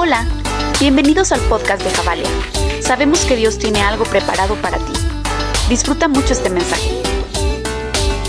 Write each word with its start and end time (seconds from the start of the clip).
Hola, 0.00 0.28
bienvenidos 0.78 1.32
al 1.32 1.40
podcast 1.48 1.82
de 1.82 1.90
Javalia. 1.90 2.28
Sabemos 2.80 3.24
que 3.24 3.34
Dios 3.34 3.58
tiene 3.58 3.80
algo 3.80 4.04
preparado 4.04 4.54
para 4.62 4.78
ti. 4.78 4.92
Disfruta 5.68 6.06
mucho 6.06 6.34
este 6.34 6.50
mensaje. 6.50 7.02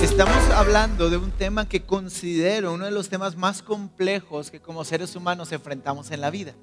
Estamos 0.02 0.50
hablando 0.50 1.12
de 1.12 1.18
un 1.18 1.30
tema 1.30 1.70
que 1.70 1.84
considero 1.84 2.74
uno 2.74 2.86
de 2.86 2.92
los 2.92 3.10
temas 3.10 3.38
más 3.38 3.62
complejos 3.62 4.50
que 4.50 4.60
como 4.60 4.84
seres 4.84 5.16
humanos 5.16 5.52
enfrentamos 5.52 6.10
en 6.10 6.22
la 6.22 6.32
vida. 6.32 6.56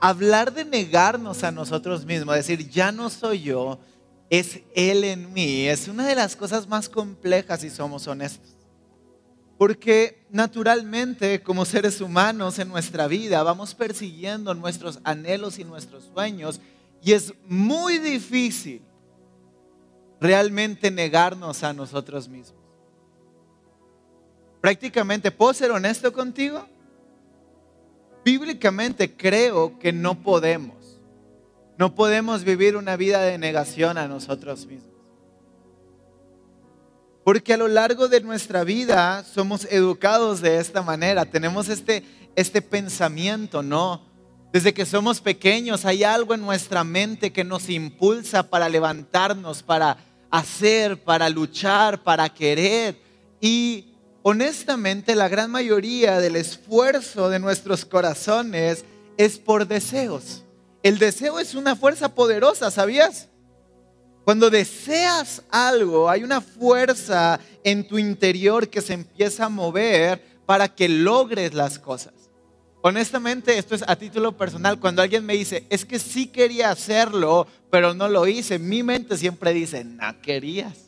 Hablar 0.00 0.52
de 0.54 0.64
negarnos 0.64 1.44
a 1.44 1.52
nosotros 1.52 2.04
mismos, 2.04 2.34
decir, 2.34 2.68
ya 2.68 2.90
no 2.90 3.10
soy 3.10 3.42
yo, 3.42 3.78
es 4.28 4.62
Él 4.74 5.04
en 5.04 5.32
mí, 5.32 5.68
es 5.68 5.86
una 5.86 6.04
de 6.04 6.16
las 6.16 6.34
cosas 6.34 6.66
más 6.66 6.88
complejas 6.88 7.60
si 7.60 7.70
somos 7.70 8.08
honestos. 8.08 8.59
Porque 9.60 10.24
naturalmente 10.30 11.42
como 11.42 11.66
seres 11.66 12.00
humanos 12.00 12.58
en 12.58 12.70
nuestra 12.70 13.06
vida 13.06 13.42
vamos 13.42 13.74
persiguiendo 13.74 14.54
nuestros 14.54 15.00
anhelos 15.04 15.58
y 15.58 15.64
nuestros 15.64 16.04
sueños 16.14 16.62
y 17.02 17.12
es 17.12 17.34
muy 17.44 17.98
difícil 17.98 18.80
realmente 20.18 20.90
negarnos 20.90 21.62
a 21.62 21.74
nosotros 21.74 22.26
mismos. 22.26 22.58
Prácticamente, 24.62 25.30
¿puedo 25.30 25.52
ser 25.52 25.70
honesto 25.72 26.10
contigo? 26.10 26.66
Bíblicamente 28.24 29.14
creo 29.14 29.78
que 29.78 29.92
no 29.92 30.22
podemos. 30.22 30.98
No 31.76 31.94
podemos 31.94 32.44
vivir 32.44 32.76
una 32.76 32.96
vida 32.96 33.20
de 33.20 33.36
negación 33.36 33.98
a 33.98 34.08
nosotros 34.08 34.64
mismos. 34.64 34.89
Porque 37.30 37.52
a 37.52 37.56
lo 37.56 37.68
largo 37.68 38.08
de 38.08 38.20
nuestra 38.22 38.64
vida 38.64 39.22
somos 39.22 39.64
educados 39.70 40.40
de 40.40 40.58
esta 40.58 40.82
manera, 40.82 41.24
tenemos 41.24 41.68
este, 41.68 42.02
este 42.34 42.60
pensamiento, 42.60 43.62
¿no? 43.62 44.04
Desde 44.52 44.74
que 44.74 44.84
somos 44.84 45.20
pequeños 45.20 45.84
hay 45.84 46.02
algo 46.02 46.34
en 46.34 46.40
nuestra 46.40 46.82
mente 46.82 47.32
que 47.32 47.44
nos 47.44 47.70
impulsa 47.70 48.50
para 48.50 48.68
levantarnos, 48.68 49.62
para 49.62 49.98
hacer, 50.28 51.04
para 51.04 51.28
luchar, 51.28 52.02
para 52.02 52.28
querer. 52.30 53.00
Y 53.40 53.94
honestamente 54.22 55.14
la 55.14 55.28
gran 55.28 55.52
mayoría 55.52 56.18
del 56.18 56.34
esfuerzo 56.34 57.30
de 57.30 57.38
nuestros 57.38 57.84
corazones 57.84 58.84
es 59.18 59.38
por 59.38 59.68
deseos. 59.68 60.42
El 60.82 60.98
deseo 60.98 61.38
es 61.38 61.54
una 61.54 61.76
fuerza 61.76 62.12
poderosa, 62.12 62.72
¿sabías? 62.72 63.29
Cuando 64.30 64.48
deseas 64.48 65.42
algo, 65.50 66.08
hay 66.08 66.22
una 66.22 66.40
fuerza 66.40 67.40
en 67.64 67.88
tu 67.88 67.98
interior 67.98 68.68
que 68.68 68.80
se 68.80 68.92
empieza 68.92 69.46
a 69.46 69.48
mover 69.48 70.22
para 70.46 70.68
que 70.68 70.88
logres 70.88 71.52
las 71.52 71.80
cosas. 71.80 72.14
Honestamente, 72.80 73.58
esto 73.58 73.74
es 73.74 73.82
a 73.84 73.96
título 73.96 74.36
personal. 74.36 74.78
Cuando 74.78 75.02
alguien 75.02 75.26
me 75.26 75.32
dice, 75.32 75.66
es 75.68 75.84
que 75.84 75.98
sí 75.98 76.28
quería 76.28 76.70
hacerlo, 76.70 77.48
pero 77.72 77.92
no 77.92 78.08
lo 78.08 78.24
hice, 78.28 78.60
mi 78.60 78.84
mente 78.84 79.16
siempre 79.16 79.52
dice, 79.52 79.82
no 79.82 80.22
querías. 80.22 80.78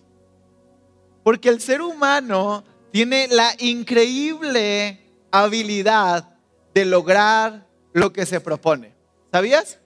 Porque 1.24 1.48
el 1.48 1.60
ser 1.60 1.82
humano 1.82 2.62
tiene 2.92 3.26
la 3.26 3.56
increíble 3.58 5.00
habilidad 5.32 6.28
de 6.74 6.84
lograr 6.84 7.66
lo 7.92 8.12
que 8.12 8.24
se 8.24 8.40
propone. 8.40 8.94
¿Sabías? 9.32 9.80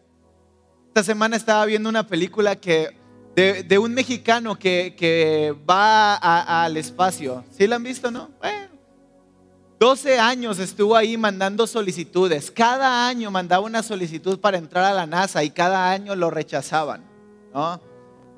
Esta 0.88 1.04
semana 1.04 1.36
estaba 1.36 1.64
viendo 1.64 1.88
una 1.88 2.06
película 2.06 2.56
que 2.56 3.05
de, 3.36 3.78
un 3.78 3.92
mexicano 3.92 4.58
que, 4.58 5.54
va 5.68 6.14
al 6.64 6.76
espacio. 6.76 7.44
¿Sí 7.50 7.66
la 7.66 7.76
han 7.76 7.82
visto, 7.82 8.10
no? 8.10 8.30
Bueno, 8.38 8.68
12 9.78 10.18
años 10.18 10.58
estuvo 10.58 10.96
ahí 10.96 11.18
mandando 11.18 11.66
solicitudes. 11.66 12.50
Cada 12.50 13.06
año 13.06 13.30
mandaba 13.30 13.62
una 13.62 13.82
solicitud 13.82 14.40
para 14.40 14.56
entrar 14.56 14.84
a 14.84 14.94
la 14.94 15.06
NASA 15.06 15.44
y 15.44 15.50
cada 15.50 15.90
año 15.90 16.16
lo 16.16 16.30
rechazaban, 16.30 17.04
¿no? 17.52 17.78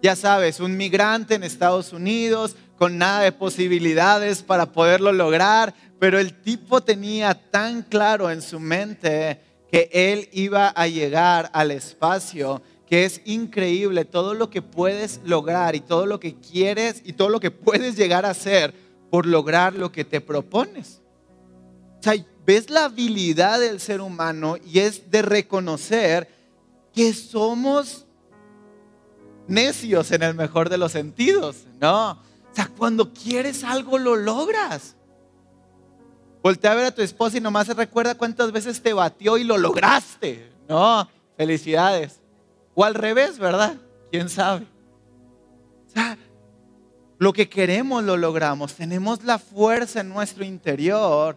Ya 0.03 0.17
sabes, 0.17 0.59
un 0.59 0.77
migrante 0.77 1.37
en 1.37 1.45
Estados 1.45 1.93
Unidos 1.93 2.57
con 2.77 2.99
nada 2.99 3.21
de 3.21 3.33
posibilidades 3.33 4.43
para 4.43 4.67
poderlo 4.67 5.13
lograr, 5.13 5.75
pero 6.01 6.19
el 6.19 6.41
tipo 6.41 6.81
tenía 6.81 7.35
tan 7.35 7.83
claro 7.83 8.31
en 8.31 8.43
su 8.43 8.59
mente 8.59 9.41
que 9.71 9.91
él 9.93 10.29
iba 10.33 10.69
a 10.69 10.87
llegar 10.87 11.51
al 11.53 11.71
espacio 11.71 12.63
que 12.89 13.05
es 13.05 13.21
increíble 13.27 14.07
todo 14.07 14.33
lo 14.33 14.49
que 14.49 14.63
puedes 14.63 15.21
lograr 15.25 15.77
y 15.77 15.81
todo 15.81 16.07
lo 16.07 16.19
que 16.19 16.37
quieres 16.37 17.03
y 17.05 17.13
todo 17.13 17.29
lo 17.29 17.39
que 17.39 17.51
puedes 17.51 17.97
llegar 17.97 18.25
a 18.25 18.31
hacer 18.31 18.73
por 19.11 19.27
lograr 19.27 19.75
lo 19.75 19.93
que 19.93 20.05
te 20.05 20.23
propones. 20.23 21.03
O 22.01 22.03
sea, 22.03 22.15
ves 22.47 22.71
la 22.71 22.87
habilidad 22.87 23.61
del 23.61 23.79
ser 23.81 24.01
humano 24.01 24.57
y 24.65 24.79
es 24.79 25.11
de 25.11 25.21
reconocer 25.21 26.29
que 26.95 27.13
somos 27.13 28.07
necios 29.47 30.11
en 30.13 30.23
el 30.23 30.35
mejor 30.35 30.71
de 30.71 30.79
los 30.79 30.93
sentidos, 30.93 31.65
¿no? 31.81 32.13
O 32.13 32.55
sea, 32.55 32.71
cuando 32.75 33.13
quieres 33.13 33.65
algo 33.65 33.99
lo 33.99 34.17
logras. 34.17 34.97
Voltea 36.43 36.73
a 36.73 36.75
ver 36.75 36.85
a 36.87 36.95
tu 36.95 37.03
esposa 37.03 37.37
y 37.37 37.41
nomás 37.41 37.67
se 37.67 37.75
recuerda 37.75 38.15
cuántas 38.15 38.51
veces 38.51 38.81
te 38.81 38.95
batió 38.95 39.37
y 39.37 39.45
lo 39.45 39.59
lograste, 39.59 40.51
¿no? 40.69 41.07
Felicidades. 41.37 42.21
O 42.81 42.85
al 42.85 42.95
revés, 42.95 43.41
¿verdad? 43.41 43.75
¿Quién 44.13 44.29
sabe? 44.29 44.65
O 45.89 45.91
sea, 45.91 46.17
lo 47.19 47.33
que 47.33 47.49
queremos 47.49 48.05
lo 48.05 48.17
logramos. 48.17 48.75
Tenemos 48.75 49.25
la 49.25 49.41
fuerza 49.41 50.03
en 50.03 50.11
nuestro 50.11 50.45
interior 50.45 51.37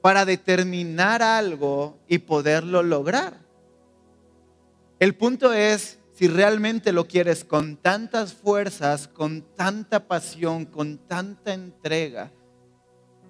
para 0.00 0.24
determinar 0.24 1.22
algo 1.22 1.98
y 2.08 2.16
poderlo 2.16 2.82
lograr. 2.82 3.34
El 4.98 5.14
punto 5.14 5.52
es 5.52 5.98
si 6.14 6.26
realmente 6.26 6.90
lo 6.90 7.06
quieres 7.06 7.44
con 7.44 7.76
tantas 7.76 8.32
fuerzas, 8.32 9.08
con 9.08 9.42
tanta 9.56 10.08
pasión, 10.08 10.64
con 10.64 10.96
tanta 11.06 11.52
entrega, 11.52 12.32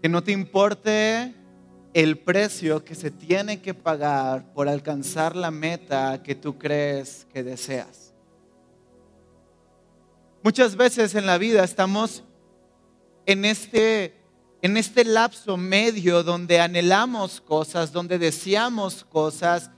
que 0.00 0.08
no 0.08 0.22
te 0.22 0.30
importe 0.30 1.34
el 1.94 2.18
precio 2.18 2.84
que 2.84 2.94
se 2.94 3.10
tiene 3.10 3.60
que 3.60 3.74
pagar 3.74 4.52
por 4.52 4.68
alcanzar 4.68 5.34
la 5.34 5.50
meta 5.50 6.22
que 6.22 6.34
tú 6.34 6.58
crees 6.58 7.26
que 7.32 7.42
deseas. 7.42 8.12
Muchas 10.42 10.76
veces 10.76 11.14
en 11.14 11.26
la 11.26 11.38
vida 11.38 11.64
estamos 11.64 12.22
en 13.26 13.44
este, 13.44 14.14
en 14.62 14.76
este 14.76 15.04
lapso 15.04 15.56
medio 15.56 16.22
donde 16.22 16.60
anhelamos 16.60 17.40
cosas, 17.40 17.92
donde 17.92 18.18
deseamos 18.18 19.04
cosas, 19.04 19.70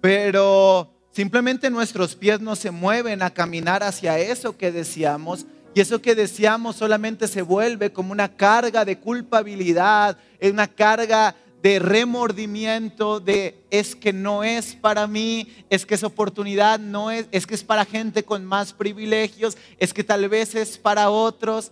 pero 0.00 0.94
simplemente 1.10 1.68
nuestros 1.68 2.14
pies 2.14 2.40
no 2.40 2.56
se 2.56 2.70
mueven 2.70 3.22
a 3.22 3.30
caminar 3.30 3.82
hacia 3.82 4.18
eso 4.18 4.56
que 4.56 4.70
deseamos 4.70 5.46
y 5.78 5.80
eso 5.80 6.02
que 6.02 6.16
deseamos 6.16 6.74
solamente 6.74 7.28
se 7.28 7.40
vuelve 7.40 7.92
como 7.92 8.10
una 8.10 8.34
carga 8.34 8.84
de 8.84 8.98
culpabilidad, 8.98 10.18
una 10.42 10.66
carga 10.66 11.36
de 11.62 11.78
remordimiento, 11.78 13.20
de 13.20 13.62
es 13.70 13.94
que 13.94 14.12
no 14.12 14.42
es 14.42 14.74
para 14.74 15.06
mí, 15.06 15.46
es 15.70 15.86
que 15.86 15.94
esa 15.94 16.08
oportunidad 16.08 16.80
no 16.80 17.12
es, 17.12 17.28
es 17.30 17.46
que 17.46 17.54
es 17.54 17.62
para 17.62 17.84
gente 17.84 18.24
con 18.24 18.44
más 18.44 18.72
privilegios, 18.72 19.56
es 19.78 19.94
que 19.94 20.02
tal 20.02 20.28
vez 20.28 20.56
es 20.56 20.78
para 20.78 21.10
otros. 21.10 21.70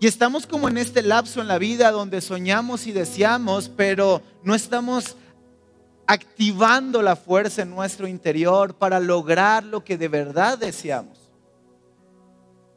Y 0.00 0.06
estamos 0.06 0.46
como 0.46 0.70
en 0.70 0.78
este 0.78 1.02
lapso 1.02 1.42
en 1.42 1.48
la 1.48 1.58
vida 1.58 1.90
donde 1.90 2.22
soñamos 2.22 2.86
y 2.86 2.92
deseamos, 2.92 3.68
pero 3.68 4.22
no 4.42 4.54
estamos 4.54 5.18
activando 6.06 7.02
la 7.02 7.16
fuerza 7.16 7.60
en 7.60 7.68
nuestro 7.68 8.08
interior 8.08 8.72
para 8.72 9.00
lograr 9.00 9.64
lo 9.64 9.84
que 9.84 9.98
de 9.98 10.08
verdad 10.08 10.56
deseamos. 10.56 11.21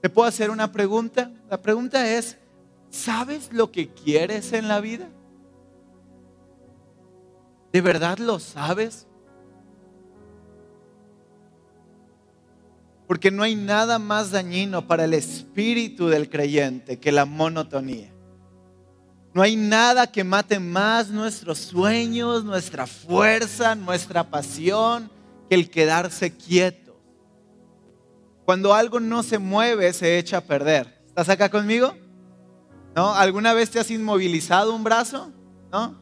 ¿Te 0.05 0.09
puedo 0.11 0.27
hacer 0.27 0.51
una 0.51 0.71
pregunta? 0.71 1.31
La 1.49 1.59
pregunta 1.59 2.07
es, 2.07 2.37
¿sabes 2.91 3.51
lo 3.51 3.71
que 3.71 3.91
quieres 3.91 4.53
en 4.53 4.67
la 4.67 4.79
vida? 4.79 5.09
¿De 7.73 7.81
verdad 7.81 8.19
lo 8.19 8.37
sabes? 8.37 9.07
Porque 13.07 13.31
no 13.31 13.41
hay 13.41 13.55
nada 13.55 13.97
más 13.97 14.29
dañino 14.29 14.85
para 14.85 15.05
el 15.05 15.15
espíritu 15.15 16.07
del 16.07 16.29
creyente 16.29 16.99
que 16.99 17.11
la 17.11 17.25
monotonía. 17.25 18.13
No 19.33 19.41
hay 19.41 19.55
nada 19.55 20.11
que 20.11 20.23
mate 20.23 20.59
más 20.59 21.09
nuestros 21.09 21.57
sueños, 21.57 22.45
nuestra 22.45 22.85
fuerza, 22.85 23.73
nuestra 23.73 24.29
pasión 24.29 25.09
que 25.49 25.55
el 25.55 25.71
quedarse 25.71 26.31
quieto 26.31 26.84
cuando 28.45 28.73
algo 28.73 28.99
no 28.99 29.23
se 29.23 29.39
mueve, 29.39 29.91
se 29.93 30.17
echa 30.17 30.37
a 30.37 30.41
perder. 30.41 31.01
¿Estás 31.07 31.29
acá 31.29 31.49
conmigo? 31.49 31.95
¿No? 32.95 33.13
¿Alguna 33.13 33.53
vez 33.53 33.71
te 33.71 33.79
has 33.79 33.89
inmovilizado 33.89 34.73
un 34.73 34.83
brazo? 34.83 35.31
¿No? 35.71 35.95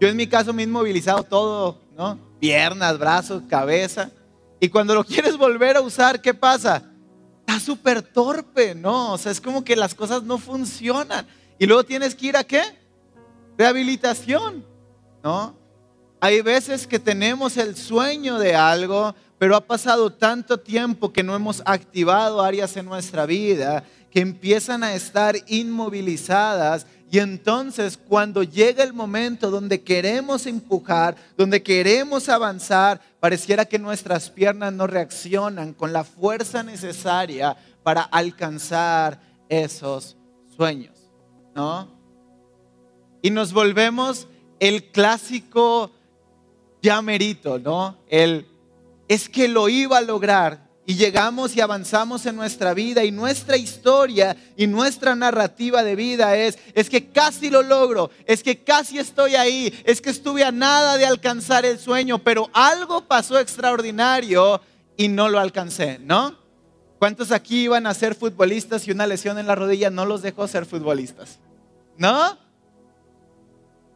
Yo 0.00 0.08
en 0.08 0.16
mi 0.16 0.26
caso 0.26 0.52
me 0.52 0.62
he 0.62 0.66
inmovilizado 0.66 1.22
todo, 1.22 1.78
¿no? 1.96 2.18
Piernas, 2.40 2.98
brazos, 2.98 3.42
cabeza. 3.48 4.10
Y 4.58 4.68
cuando 4.68 4.94
lo 4.94 5.04
quieres 5.04 5.36
volver 5.36 5.76
a 5.76 5.80
usar, 5.80 6.20
¿qué 6.20 6.34
pasa? 6.34 6.82
Está 7.40 7.60
súper 7.60 8.02
torpe, 8.02 8.74
¿no? 8.74 9.12
O 9.12 9.18
sea, 9.18 9.30
es 9.32 9.40
como 9.40 9.62
que 9.62 9.76
las 9.76 9.94
cosas 9.94 10.22
no 10.22 10.38
funcionan. 10.38 11.26
Y 11.58 11.66
luego 11.66 11.84
tienes 11.84 12.14
que 12.14 12.26
ir 12.26 12.36
a 12.36 12.44
qué? 12.44 12.62
Rehabilitación, 13.56 14.64
¿no? 15.22 15.56
Hay 16.26 16.40
veces 16.40 16.88
que 16.88 16.98
tenemos 16.98 17.56
el 17.56 17.76
sueño 17.76 18.40
de 18.40 18.56
algo, 18.56 19.14
pero 19.38 19.54
ha 19.54 19.60
pasado 19.60 20.12
tanto 20.12 20.58
tiempo 20.58 21.12
que 21.12 21.22
no 21.22 21.36
hemos 21.36 21.62
activado 21.64 22.42
áreas 22.42 22.76
en 22.76 22.86
nuestra 22.86 23.26
vida 23.26 23.84
que 24.10 24.22
empiezan 24.22 24.82
a 24.82 24.94
estar 24.94 25.36
inmovilizadas 25.46 26.84
y 27.12 27.20
entonces 27.20 27.96
cuando 27.96 28.42
llega 28.42 28.82
el 28.82 28.92
momento 28.92 29.52
donde 29.52 29.82
queremos 29.82 30.46
empujar, 30.46 31.14
donde 31.36 31.62
queremos 31.62 32.28
avanzar, 32.28 33.00
pareciera 33.20 33.64
que 33.64 33.78
nuestras 33.78 34.28
piernas 34.28 34.72
no 34.72 34.88
reaccionan 34.88 35.74
con 35.74 35.92
la 35.92 36.02
fuerza 36.02 36.64
necesaria 36.64 37.56
para 37.84 38.02
alcanzar 38.02 39.20
esos 39.48 40.16
sueños, 40.56 40.98
¿no? 41.54 41.88
Y 43.22 43.30
nos 43.30 43.52
volvemos 43.52 44.26
el 44.58 44.90
clásico 44.90 45.92
llamerito, 46.86 47.58
¿no? 47.58 47.96
El 48.08 48.46
es 49.08 49.28
que 49.28 49.48
lo 49.48 49.68
iba 49.68 49.98
a 49.98 50.00
lograr, 50.00 50.66
y 50.88 50.94
llegamos 50.94 51.56
y 51.56 51.60
avanzamos 51.60 52.24
en 52.26 52.36
nuestra 52.36 52.72
vida 52.72 53.02
y 53.04 53.10
nuestra 53.10 53.56
historia 53.56 54.36
y 54.56 54.68
nuestra 54.68 55.16
narrativa 55.16 55.82
de 55.82 55.96
vida 55.96 56.36
es, 56.36 56.58
es 56.74 56.88
que 56.88 57.08
casi 57.08 57.50
lo 57.50 57.62
logro, 57.62 58.10
es 58.24 58.44
que 58.44 58.62
casi 58.62 59.00
estoy 59.00 59.34
ahí, 59.34 59.74
es 59.84 60.00
que 60.00 60.10
estuve 60.10 60.44
a 60.44 60.52
nada 60.52 60.96
de 60.96 61.04
alcanzar 61.04 61.66
el 61.66 61.80
sueño, 61.80 62.18
pero 62.18 62.48
algo 62.52 63.04
pasó 63.04 63.40
extraordinario 63.40 64.60
y 64.96 65.08
no 65.08 65.28
lo 65.28 65.40
alcancé, 65.40 65.98
¿no? 65.98 66.36
¿Cuántos 67.00 67.32
aquí 67.32 67.64
iban 67.64 67.88
a 67.88 67.92
ser 67.92 68.14
futbolistas 68.14 68.86
y 68.86 68.92
una 68.92 69.08
lesión 69.08 69.38
en 69.38 69.48
la 69.48 69.56
rodilla 69.56 69.90
no 69.90 70.06
los 70.06 70.22
dejó 70.22 70.46
ser 70.46 70.66
futbolistas? 70.66 71.40
¿No? 71.98 72.38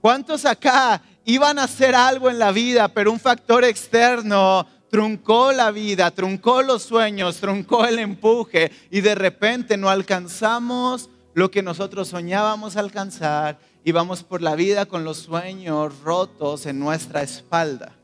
¿Cuántos 0.01 0.45
acá 0.45 1.03
iban 1.31 1.59
a 1.59 1.65
hacer 1.65 1.95
algo 1.95 2.29
en 2.29 2.39
la 2.39 2.51
vida, 2.51 2.89
pero 2.89 3.13
un 3.13 3.21
factor 3.21 3.65
externo 3.65 4.67
truncó 4.91 5.53
la 5.53 5.71
vida, 5.71 6.11
truncó 6.11 6.63
los 6.63 6.83
sueños, 6.83 7.37
truncó 7.37 7.87
el 7.87 8.01
empuje 8.01 8.73
y 8.91 9.01
de 9.01 9.15
repente 9.15 9.77
no 9.77 9.89
alcanzamos 9.89 11.09
lo 11.35 11.51
que 11.51 11.63
nosotros 11.63 12.09
soñábamos 12.09 12.77
alcanzar 12.77 13.61
y 13.85 13.93
vamos 13.93 14.25
por 14.25 14.43
la 14.43 14.57
vida 14.57 14.87
con 14.87 15.05
los 15.05 15.19
sueños 15.19 16.01
rotos 16.01 16.67
en 16.67 16.81
nuestra 16.81 17.23
espalda. 17.23 17.95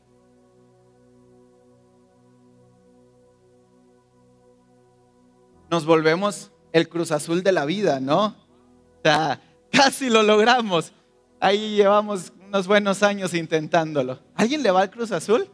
Nos 5.69 5.85
volvemos 5.85 6.51
el 6.71 6.87
Cruz 6.87 7.11
Azul 7.11 7.43
de 7.43 7.51
la 7.51 7.65
vida, 7.65 7.99
¿no? 7.99 8.27
O 8.27 9.01
sea, 9.03 9.41
casi 9.71 10.09
lo 10.09 10.23
logramos. 10.23 10.93
Ahí 11.41 11.75
llevamos 11.75 12.31
unos 12.47 12.67
buenos 12.67 13.03
años 13.03 13.33
intentándolo. 13.33 14.19
¿Alguien 14.35 14.63
le 14.63 14.71
va 14.71 14.81
al 14.81 14.89
Cruz 14.89 15.11
Azul? 15.11 15.49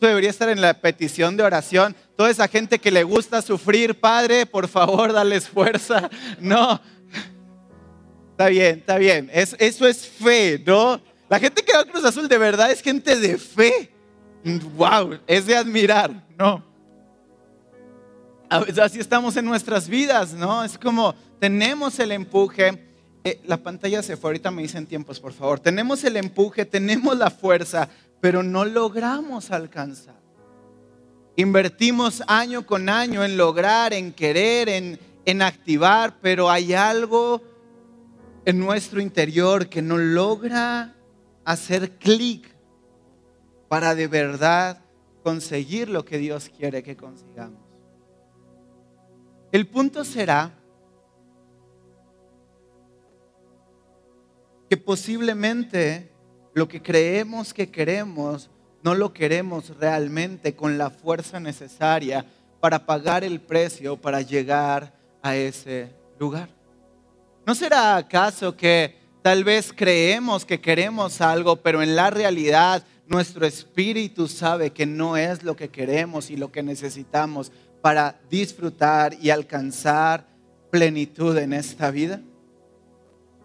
debería 0.00 0.30
estar 0.30 0.48
en 0.48 0.60
la 0.60 0.74
petición 0.74 1.36
de 1.36 1.42
oración. 1.42 1.96
Toda 2.16 2.30
esa 2.30 2.48
gente 2.48 2.78
que 2.78 2.90
le 2.90 3.04
gusta 3.04 3.42
sufrir, 3.42 3.98
Padre, 3.98 4.46
por 4.46 4.68
favor, 4.68 5.12
dale 5.12 5.40
fuerza. 5.40 6.10
No. 6.40 6.80
Está 8.32 8.48
bien, 8.48 8.78
está 8.80 8.98
bien. 8.98 9.30
eso 9.32 9.86
es 9.86 10.06
fe, 10.06 10.60
¿no? 10.66 11.00
La 11.28 11.38
gente 11.38 11.62
que 11.62 11.72
va 11.72 11.80
a 11.80 11.84
Cruz 11.84 12.04
Azul 12.04 12.28
de 12.28 12.36
verdad 12.36 12.70
es 12.70 12.82
gente 12.82 13.16
de 13.16 13.38
fe. 13.38 13.92
Wow, 14.76 15.20
es 15.26 15.46
de 15.46 15.56
admirar, 15.56 16.10
¿no? 16.36 16.62
Así 18.50 18.98
estamos 18.98 19.36
en 19.36 19.44
nuestras 19.44 19.88
vidas, 19.88 20.32
¿no? 20.32 20.64
Es 20.64 20.76
como 20.76 21.14
tenemos 21.38 21.98
el 22.00 22.12
empuje. 22.12 22.93
Eh, 23.26 23.40
la 23.46 23.56
pantalla 23.56 24.02
se 24.02 24.18
fue, 24.18 24.28
ahorita 24.28 24.50
me 24.50 24.60
dicen 24.60 24.86
tiempos, 24.86 25.18
por 25.18 25.32
favor. 25.32 25.58
Tenemos 25.58 26.04
el 26.04 26.18
empuje, 26.18 26.66
tenemos 26.66 27.16
la 27.16 27.30
fuerza, 27.30 27.88
pero 28.20 28.42
no 28.42 28.66
logramos 28.66 29.50
alcanzar. 29.50 30.20
Invertimos 31.36 32.22
año 32.26 32.66
con 32.66 32.90
año 32.90 33.24
en 33.24 33.38
lograr, 33.38 33.94
en 33.94 34.12
querer, 34.12 34.68
en, 34.68 35.00
en 35.24 35.40
activar, 35.40 36.18
pero 36.20 36.50
hay 36.50 36.74
algo 36.74 37.40
en 38.44 38.58
nuestro 38.58 39.00
interior 39.00 39.68
que 39.68 39.80
no 39.80 39.96
logra 39.96 40.94
hacer 41.46 41.92
clic 41.92 42.46
para 43.68 43.94
de 43.94 44.06
verdad 44.06 44.82
conseguir 45.22 45.88
lo 45.88 46.04
que 46.04 46.18
Dios 46.18 46.50
quiere 46.54 46.82
que 46.82 46.94
consigamos. 46.94 47.62
El 49.50 49.66
punto 49.66 50.04
será 50.04 50.52
que 54.68 54.76
posiblemente 54.76 56.10
lo 56.54 56.68
que 56.68 56.80
creemos 56.80 57.52
que 57.52 57.70
queremos, 57.70 58.50
no 58.82 58.94
lo 58.94 59.12
queremos 59.12 59.76
realmente 59.78 60.54
con 60.54 60.78
la 60.78 60.90
fuerza 60.90 61.40
necesaria 61.40 62.24
para 62.60 62.86
pagar 62.86 63.24
el 63.24 63.40
precio 63.40 63.96
para 63.96 64.22
llegar 64.22 64.94
a 65.22 65.36
ese 65.36 65.90
lugar. 66.18 66.48
¿No 67.46 67.54
será 67.54 67.96
acaso 67.96 68.56
que 68.56 68.96
tal 69.22 69.44
vez 69.44 69.72
creemos 69.74 70.44
que 70.44 70.60
queremos 70.60 71.20
algo, 71.20 71.56
pero 71.56 71.82
en 71.82 71.96
la 71.96 72.10
realidad 72.10 72.84
nuestro 73.06 73.46
espíritu 73.46 74.28
sabe 74.28 74.70
que 74.70 74.86
no 74.86 75.16
es 75.16 75.42
lo 75.42 75.56
que 75.56 75.68
queremos 75.68 76.30
y 76.30 76.36
lo 76.36 76.50
que 76.52 76.62
necesitamos 76.62 77.52
para 77.82 78.18
disfrutar 78.30 79.14
y 79.20 79.28
alcanzar 79.28 80.26
plenitud 80.70 81.36
en 81.36 81.52
esta 81.52 81.90
vida? 81.90 82.20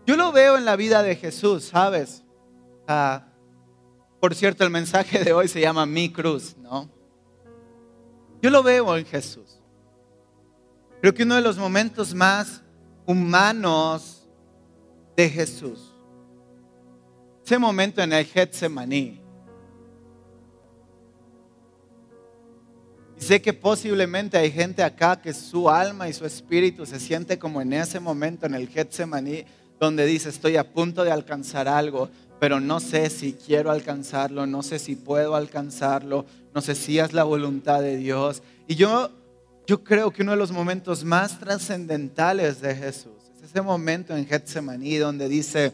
Yo 0.09 0.17
lo 0.17 0.31
veo 0.31 0.57
en 0.57 0.65
la 0.65 0.75
vida 0.75 1.03
de 1.03 1.15
Jesús, 1.15 1.65
¿sabes? 1.65 2.23
Ah, 2.87 3.27
por 4.19 4.33
cierto, 4.33 4.63
el 4.63 4.71
mensaje 4.71 5.23
de 5.23 5.33
hoy 5.33 5.47
se 5.47 5.61
llama 5.61 5.85
Mi 5.85 6.11
Cruz, 6.11 6.57
¿no? 6.57 6.89
Yo 8.41 8.49
lo 8.49 8.63
veo 8.63 8.97
en 8.97 9.05
Jesús. 9.05 9.61
Creo 10.99 11.13
que 11.13 11.21
uno 11.21 11.35
de 11.35 11.43
los 11.43 11.59
momentos 11.59 12.15
más 12.15 12.63
humanos 13.05 14.27
de 15.15 15.29
Jesús, 15.29 15.93
ese 17.45 17.59
momento 17.59 18.01
en 18.01 18.11
el 18.11 18.25
Getsemaní, 18.25 19.21
sé 23.15 23.39
que 23.39 23.53
posiblemente 23.53 24.39
hay 24.39 24.49
gente 24.49 24.81
acá 24.81 25.21
que 25.21 25.35
su 25.35 25.69
alma 25.69 26.09
y 26.09 26.13
su 26.13 26.25
espíritu 26.25 26.87
se 26.87 26.99
siente 26.99 27.37
como 27.37 27.61
en 27.61 27.73
ese 27.73 27.99
momento 27.99 28.47
en 28.47 28.55
el 28.55 28.67
Getsemaní, 28.67 29.45
donde 29.79 30.05
dice, 30.05 30.29
estoy 30.29 30.57
a 30.57 30.71
punto 30.71 31.03
de 31.03 31.11
alcanzar 31.11 31.67
algo, 31.67 32.09
pero 32.39 32.59
no 32.59 32.79
sé 32.79 33.09
si 33.09 33.33
quiero 33.33 33.71
alcanzarlo, 33.71 34.45
no 34.45 34.63
sé 34.63 34.79
si 34.79 34.95
puedo 34.95 35.35
alcanzarlo, 35.35 36.25
no 36.53 36.61
sé 36.61 36.75
si 36.75 36.99
es 36.99 37.13
la 37.13 37.23
voluntad 37.23 37.81
de 37.81 37.97
Dios. 37.97 38.43
Y 38.67 38.75
yo, 38.75 39.09
yo 39.67 39.83
creo 39.83 40.11
que 40.11 40.21
uno 40.21 40.31
de 40.31 40.37
los 40.37 40.51
momentos 40.51 41.03
más 41.03 41.39
trascendentales 41.39 42.61
de 42.61 42.75
Jesús 42.75 43.13
es 43.35 43.43
ese 43.43 43.61
momento 43.61 44.15
en 44.15 44.25
Getsemaní 44.25 44.97
donde 44.97 45.29
dice, 45.29 45.73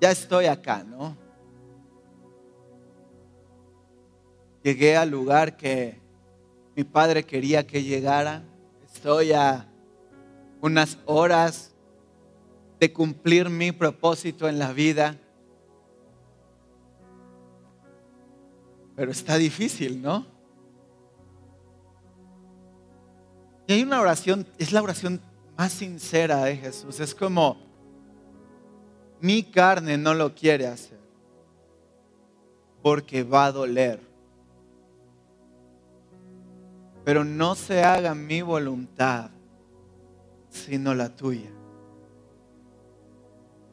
ya 0.00 0.10
estoy 0.10 0.46
acá, 0.46 0.84
¿no? 0.84 1.16
Llegué 4.62 4.96
al 4.96 5.10
lugar 5.10 5.56
que 5.58 6.03
mi 6.76 6.84
padre 6.84 7.24
quería 7.24 7.66
que 7.66 7.82
llegara. 7.82 8.42
Estoy 8.92 9.32
a 9.32 9.66
unas 10.60 10.98
horas 11.04 11.72
de 12.80 12.92
cumplir 12.92 13.48
mi 13.48 13.72
propósito 13.72 14.48
en 14.48 14.58
la 14.58 14.72
vida. 14.72 15.16
Pero 18.96 19.10
está 19.10 19.36
difícil, 19.36 20.00
¿no? 20.00 20.26
Y 23.66 23.74
hay 23.74 23.82
una 23.82 24.00
oración, 24.00 24.46
es 24.58 24.72
la 24.72 24.82
oración 24.82 25.20
más 25.56 25.72
sincera 25.72 26.44
de 26.44 26.56
Jesús. 26.56 27.00
Es 27.00 27.14
como, 27.14 27.56
mi 29.20 29.42
carne 29.42 29.96
no 29.96 30.14
lo 30.14 30.34
quiere 30.34 30.66
hacer, 30.66 30.98
porque 32.82 33.22
va 33.22 33.46
a 33.46 33.52
doler. 33.52 34.13
Pero 37.04 37.24
no 37.24 37.54
se 37.54 37.82
haga 37.82 38.14
mi 38.14 38.42
voluntad, 38.42 39.30
sino 40.50 40.94
la 40.94 41.14
tuya. 41.14 41.50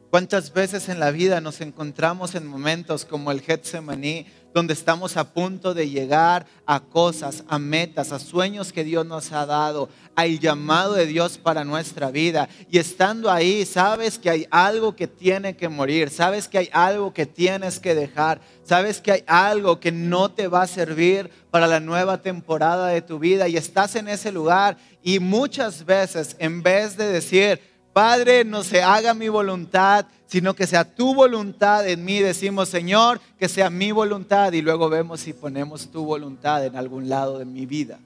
¿Cuántas 0.09 0.51
veces 0.51 0.89
en 0.89 0.99
la 0.99 1.11
vida 1.11 1.39
nos 1.39 1.61
encontramos 1.61 2.35
en 2.35 2.45
momentos 2.45 3.05
como 3.05 3.31
el 3.31 3.39
Getsemaní, 3.39 4.27
donde 4.53 4.73
estamos 4.73 5.17
a 5.17 5.33
punto 5.33 5.73
de 5.73 5.89
llegar 5.89 6.45
a 6.65 6.79
cosas, 6.79 7.43
a 7.47 7.59
metas, 7.59 8.11
a 8.11 8.19
sueños 8.19 8.71
que 8.71 8.83
Dios 8.83 9.05
nos 9.05 9.31
ha 9.31 9.45
dado, 9.45 9.89
al 10.15 10.39
llamado 10.39 10.93
de 10.93 11.05
Dios 11.05 11.37
para 11.37 11.63
nuestra 11.63 12.11
vida? 12.11 12.49
Y 12.69 12.77
estando 12.77 13.31
ahí, 13.31 13.65
sabes 13.65 14.19
que 14.19 14.29
hay 14.29 14.47
algo 14.51 14.95
que 14.95 15.07
tiene 15.07 15.55
que 15.55 15.69
morir, 15.69 16.09
sabes 16.09 16.47
que 16.47 16.57
hay 16.57 16.69
algo 16.71 17.13
que 17.13 17.25
tienes 17.25 17.79
que 17.79 17.95
dejar, 17.95 18.41
sabes 18.63 19.01
que 19.01 19.11
hay 19.11 19.23
algo 19.27 19.79
que 19.79 19.91
no 19.91 20.31
te 20.31 20.47
va 20.47 20.63
a 20.63 20.67
servir 20.67 21.29
para 21.49 21.67
la 21.67 21.79
nueva 21.79 22.21
temporada 22.21 22.87
de 22.87 23.01
tu 23.01 23.19
vida 23.19 23.47
y 23.47 23.57
estás 23.57 23.95
en 23.95 24.07
ese 24.07 24.31
lugar 24.31 24.77
y 25.03 25.19
muchas 25.19 25.85
veces 25.85 26.35
en 26.39 26.61
vez 26.63 26.97
de 26.97 27.11
decir, 27.11 27.70
Padre, 27.93 28.45
no 28.45 28.63
se 28.63 28.81
haga 28.81 29.13
mi 29.13 29.27
voluntad, 29.27 30.05
sino 30.25 30.55
que 30.55 30.65
sea 30.65 30.85
tu 30.95 31.13
voluntad 31.13 31.87
en 31.87 32.05
mí. 32.05 32.19
Decimos, 32.19 32.69
Señor, 32.69 33.19
que 33.37 33.49
sea 33.49 33.69
mi 33.69 33.91
voluntad 33.91 34.53
y 34.53 34.61
luego 34.61 34.89
vemos 34.89 35.19
si 35.19 35.33
ponemos 35.33 35.91
tu 35.91 36.05
voluntad 36.05 36.65
en 36.65 36.75
algún 36.75 37.09
lado 37.09 37.39
de 37.39 37.45
mi 37.45 37.65
vida. 37.65 37.99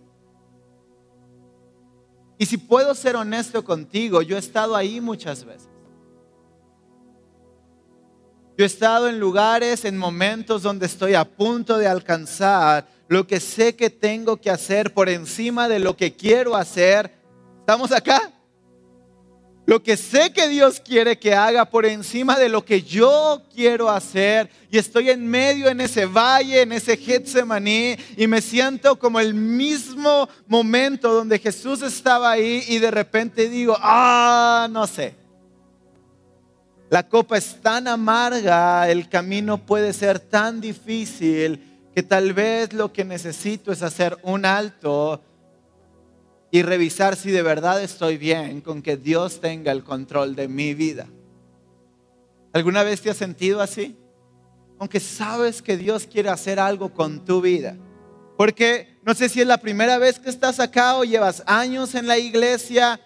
Y 2.38 2.48
si 2.48 2.58
puedo 2.58 2.96
ser 2.96 3.16
honesto 3.16 3.64
contigo, 3.64 4.22
yo 4.22 4.36
he 4.36 4.40
estado 4.40 4.76
ahí 4.76 5.00
muchas 5.00 5.46
veces. 5.46 5.70
Yo 8.58 8.64
he 8.64 8.68
estado 8.68 9.10
en 9.10 9.20
lugares, 9.20 9.86
en 9.86 9.98
momentos 9.98 10.64
donde 10.64 10.86
estoy 10.86 11.14
a 11.14 11.26
punto 11.26 11.78
de 11.78 11.88
alcanzar 11.88 12.88
lo 13.08 13.28
que 13.28 13.40
sé 13.40 13.76
que 13.76 13.90
tengo 13.90 14.38
que 14.38 14.50
hacer 14.50 14.94
por 14.94 15.10
encima 15.10 15.68
de 15.68 15.80
lo 15.80 15.96
que 15.96 16.16
quiero 16.16 16.56
hacer. 16.56 17.12
¿Estamos 17.60 17.92
acá? 17.92 18.32
Lo 19.66 19.82
que 19.82 19.98
sé 19.98 20.32
que 20.32 20.48
Dios 20.48 20.80
quiere 20.80 21.18
que 21.18 21.34
haga 21.34 21.66
por 21.66 21.88
encima 21.88 22.38
de 22.38 22.50
lo 22.50 22.64
que 22.64 22.84
yo 22.84 23.42
quiero 23.54 23.90
hacer. 23.90 24.48
Y 24.70 24.78
estoy 24.78 25.10
en 25.10 25.28
medio 25.28 25.68
en 25.70 25.82
ese 25.82 26.06
valle, 26.06 26.62
en 26.62 26.72
ese 26.72 26.96
Getsemaní. 26.96 27.98
Y 28.16 28.28
me 28.28 28.42
siento 28.42 29.00
como 29.00 29.20
el 29.20 29.34
mismo 29.34 30.30
momento 30.48 31.12
donde 31.12 31.40
Jesús 31.40 31.82
estaba 31.82 32.32
ahí. 32.32 32.64
Y 32.68 32.78
de 32.78 32.92
repente 32.92 33.50
digo, 33.50 33.76
ah, 33.80 34.68
no 34.70 34.86
sé. 34.86 35.16
La 36.92 37.10
copa 37.10 37.36
es 37.38 37.60
tan 37.62 37.88
amarga, 37.88 38.88
el 38.88 39.10
camino 39.10 39.58
puede 39.58 39.92
ser 39.92 40.20
tan 40.20 40.62
difícil 40.62 41.60
que 41.96 42.04
tal 42.04 42.34
vez 42.34 42.74
lo 42.74 42.94
que 42.94 43.04
necesito 43.04 43.72
es 43.72 43.82
hacer 43.82 44.18
un 44.22 44.46
alto 44.46 45.22
y 46.56 46.62
revisar 46.62 47.18
si 47.18 47.32
de 47.32 47.42
verdad 47.42 47.84
estoy 47.84 48.18
bien 48.18 48.62
con 48.62 48.82
que 48.82 48.96
Dios 48.96 49.42
tenga 49.42 49.74
el 49.74 49.84
control 49.84 50.38
de 50.38 50.48
mi 50.48 50.74
vida. 50.74 51.06
¿Alguna 52.54 52.82
vez 52.82 53.02
te 53.02 53.10
has 53.10 53.18
sentido 53.18 53.60
así? 53.60 53.98
Aunque 54.80 55.02
sabes 55.02 55.62
que 55.62 55.76
Dios 55.76 56.08
quiere 56.08 56.30
hacer 56.30 56.58
algo 56.62 56.94
con 56.94 57.26
tu 57.26 57.42
vida. 57.42 57.76
Porque 58.38 58.98
no 59.04 59.14
sé 59.14 59.28
si 59.28 59.42
es 59.42 59.48
la 59.48 59.58
primera 59.58 59.98
vez 59.98 60.18
que 60.18 60.30
estás 60.30 60.62
acá 60.62 60.96
o 60.96 61.04
llevas 61.04 61.44
años 61.46 61.94
en 61.94 62.08
la 62.08 62.18
iglesia, 62.18 63.02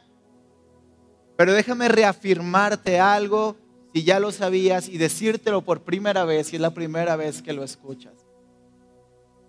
pero 1.36 1.52
déjame 1.52 1.88
reafirmarte 1.88 3.00
algo 3.00 3.58
si 3.96 4.04
ya 4.04 4.20
lo 4.20 4.32
sabías 4.32 4.88
y 4.88 5.00
decírtelo 5.00 5.64
por 5.64 5.82
primera 5.82 6.24
vez 6.24 6.50
si 6.50 6.58
es 6.58 6.62
la 6.62 6.76
primera 6.76 7.16
vez 7.16 7.42
que 7.42 7.54
lo 7.54 7.64
escuchas. 7.64 8.19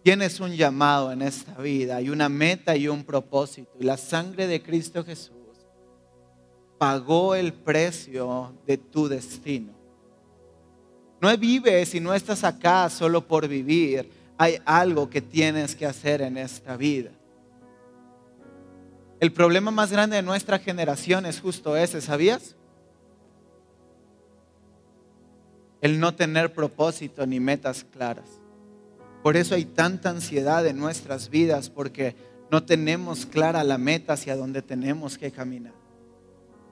Tienes 0.02 0.40
un 0.40 0.57
llamado 0.57 1.12
en 1.12 1.21
esta 1.21 1.61
vida, 1.61 1.97
hay 1.97 2.09
una 2.09 2.28
meta 2.28 2.75
y 2.76 2.88
un 2.88 3.04
propósito. 3.04 3.71
Y 3.78 3.85
la 3.85 3.97
sangre 3.97 4.47
de 4.47 4.62
Cristo 4.62 5.04
Jesús 5.04 5.37
pagó 6.78 7.35
el 7.35 7.52
precio 7.52 8.54
de 8.66 8.78
tu 8.78 9.09
destino. 9.09 9.75
No 11.21 11.37
vives 11.37 11.95
y 11.95 12.00
no 12.00 12.14
estás 12.14 12.45
acá 12.45 12.88
solo 12.88 13.26
por 13.26 13.47
vivir. 13.47 14.11
Hay 14.38 14.59
algo 14.64 15.11
que 15.11 15.21
tienes 15.21 15.76
que 15.76 15.85
hacer 15.85 16.23
en 16.23 16.38
esta 16.38 16.78
vida. 16.78 17.11
El 19.21 19.30
problema 19.30 19.71
más 19.71 19.92
grande 19.92 20.16
de 20.16 20.23
nuestra 20.23 20.59
generación 20.59 21.26
es 21.26 21.40
justo 21.40 21.76
ese, 21.76 22.00
¿sabías? 22.00 22.57
El 25.83 26.00
no 26.00 26.14
tener 26.14 26.54
propósito 26.54 27.26
ni 27.26 27.38
metas 27.38 27.85
claras. 27.85 28.39
Por 29.22 29.36
eso 29.36 29.54
hay 29.54 29.64
tanta 29.64 30.10
ansiedad 30.10 30.66
en 30.66 30.78
nuestras 30.78 31.28
vidas, 31.28 31.68
porque 31.68 32.16
no 32.50 32.64
tenemos 32.64 33.26
clara 33.26 33.62
la 33.64 33.78
meta 33.78 34.14
hacia 34.14 34.36
donde 34.36 34.62
tenemos 34.62 35.18
que 35.18 35.30
caminar. 35.30 35.74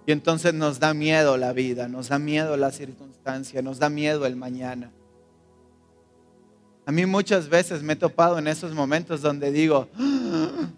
Y 0.06 0.12
entonces 0.12 0.54
nos 0.54 0.80
da 0.80 0.94
miedo 0.94 1.36
la 1.36 1.52
vida, 1.52 1.86
nos 1.86 2.08
da 2.08 2.18
miedo 2.18 2.56
la 2.56 2.72
circunstancia, 2.72 3.60
nos 3.60 3.78
da 3.78 3.90
miedo 3.90 4.24
el 4.24 4.36
mañana. 4.36 4.90
A 6.86 6.90
mí 6.90 7.04
muchas 7.04 7.50
veces 7.50 7.82
me 7.82 7.92
he 7.92 7.96
topado 7.96 8.38
en 8.38 8.48
esos 8.48 8.72
momentos 8.72 9.20
donde 9.20 9.52
digo, 9.52 9.86
ah, 9.98 10.70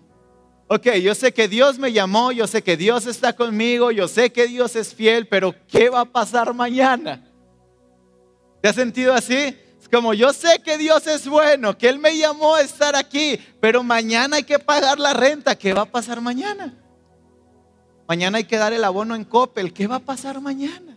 ok, 0.67 0.95
yo 0.95 1.15
sé 1.15 1.33
que 1.33 1.47
Dios 1.47 1.79
me 1.79 1.93
llamó, 1.93 2.33
yo 2.33 2.49
sé 2.49 2.63
que 2.63 2.77
Dios 2.77 3.07
está 3.07 3.33
conmigo, 3.33 3.93
yo 3.93 4.09
sé 4.09 4.33
que 4.33 4.49
Dios 4.49 4.75
es 4.75 4.93
fiel, 4.93 5.29
pero 5.29 5.55
¿qué 5.69 5.89
va 5.89 6.01
a 6.01 6.05
pasar 6.05 6.53
mañana? 6.53 7.25
¿Te 8.61 8.69
has 8.69 8.75
sentido 8.75 9.15
así? 9.15 9.57
Como 9.91 10.15
yo 10.15 10.33
sé 10.33 10.61
que 10.65 10.79
Dios 10.79 11.07
es 11.07 11.27
bueno, 11.27 11.77
que 11.77 11.89
Él 11.89 11.99
me 11.99 12.17
llamó 12.17 12.55
a 12.55 12.63
estar 12.63 12.95
aquí, 12.95 13.39
pero 13.61 13.83
mañana 13.83 14.37
hay 14.37 14.45
que 14.45 14.59
pagar 14.59 14.99
la 14.99 15.13
renta. 15.13 15.57
¿Qué 15.57 15.75
va 15.75 15.83
a 15.83 15.91
pasar 15.91 16.21
mañana? 16.21 16.75
Mañana 18.07 18.39
hay 18.39 18.45
que 18.45 18.57
dar 18.57 18.73
el 18.73 18.85
abono 18.85 19.15
en 19.15 19.25
Coppel. 19.25 19.73
¿Qué 19.73 19.87
va 19.87 19.97
a 19.97 20.01
pasar 20.01 20.41
mañana? 20.41 20.97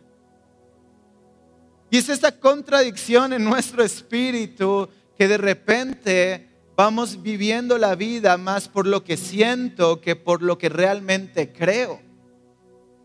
Y 1.89 1.97
es 1.97 2.09
esta 2.09 2.31
contradicción 2.31 3.33
en 3.33 3.43
nuestro 3.43 3.83
espíritu 3.83 4.89
que 5.17 5.27
de 5.27 5.37
repente 5.37 6.49
vamos 6.75 7.21
viviendo 7.21 7.77
la 7.77 7.95
vida 7.95 8.37
más 8.37 8.67
por 8.67 8.87
lo 8.87 9.03
que 9.03 9.17
siento 9.17 10.01
que 10.01 10.15
por 10.15 10.41
lo 10.41 10.57
que 10.57 10.69
realmente 10.69 11.51
creo. 11.51 11.99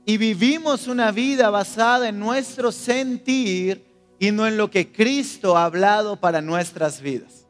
Y 0.07 0.17
vivimos 0.17 0.87
una 0.87 1.13
vida 1.13 1.51
basada 1.51 2.09
en 2.09 2.19
nuestro 2.19 2.73
sentir 2.73 3.88
y 4.19 4.31
no 4.31 4.47
en 4.47 4.57
lo 4.57 4.71
que 4.71 4.91
Cristo 4.91 5.57
ha 5.57 5.65
hablado 5.65 6.17
para 6.17 6.41
nuestras 6.41 7.01
vidas. 7.01 7.47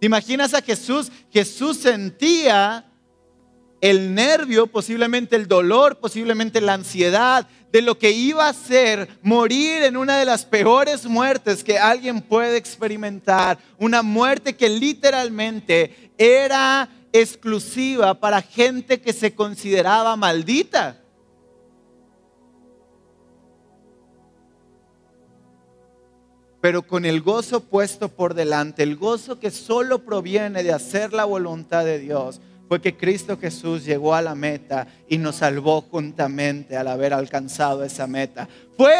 ¿Te 0.00 0.06
imaginas 0.06 0.52
a 0.54 0.62
Jesús? 0.62 1.10
Jesús 1.32 1.78
sentía 1.78 2.84
el 3.80 4.14
nervio, 4.14 4.66
posiblemente 4.66 5.36
el 5.36 5.46
dolor, 5.46 5.98
posiblemente 5.98 6.60
la 6.60 6.74
ansiedad 6.74 7.46
de 7.72 7.82
lo 7.82 7.98
que 7.98 8.10
iba 8.10 8.48
a 8.48 8.54
ser 8.54 9.08
morir 9.22 9.82
en 9.82 9.96
una 9.96 10.18
de 10.18 10.24
las 10.24 10.44
peores 10.44 11.06
muertes 11.06 11.62
que 11.62 11.78
alguien 11.78 12.20
puede 12.22 12.56
experimentar. 12.56 13.58
Una 13.78 14.02
muerte 14.02 14.56
que 14.56 14.68
literalmente 14.68 16.12
era 16.18 16.88
exclusiva 17.12 18.14
para 18.18 18.42
gente 18.42 19.00
que 19.00 19.12
se 19.12 19.34
consideraba 19.34 20.16
maldita. 20.16 21.00
Pero 26.66 26.82
con 26.84 27.04
el 27.04 27.20
gozo 27.20 27.60
puesto 27.60 28.08
por 28.08 28.34
delante, 28.34 28.82
el 28.82 28.96
gozo 28.96 29.38
que 29.38 29.52
solo 29.52 30.00
proviene 30.00 30.64
de 30.64 30.72
hacer 30.72 31.12
la 31.12 31.24
voluntad 31.24 31.84
de 31.84 32.00
Dios, 32.00 32.40
fue 32.66 32.80
que 32.80 32.96
Cristo 32.96 33.38
Jesús 33.38 33.84
llegó 33.84 34.16
a 34.16 34.20
la 34.20 34.34
meta 34.34 34.88
y 35.08 35.16
nos 35.18 35.36
salvó 35.36 35.82
juntamente 35.82 36.76
al 36.76 36.88
haber 36.88 37.14
alcanzado 37.14 37.84
esa 37.84 38.08
meta. 38.08 38.48
Fue 38.76 38.92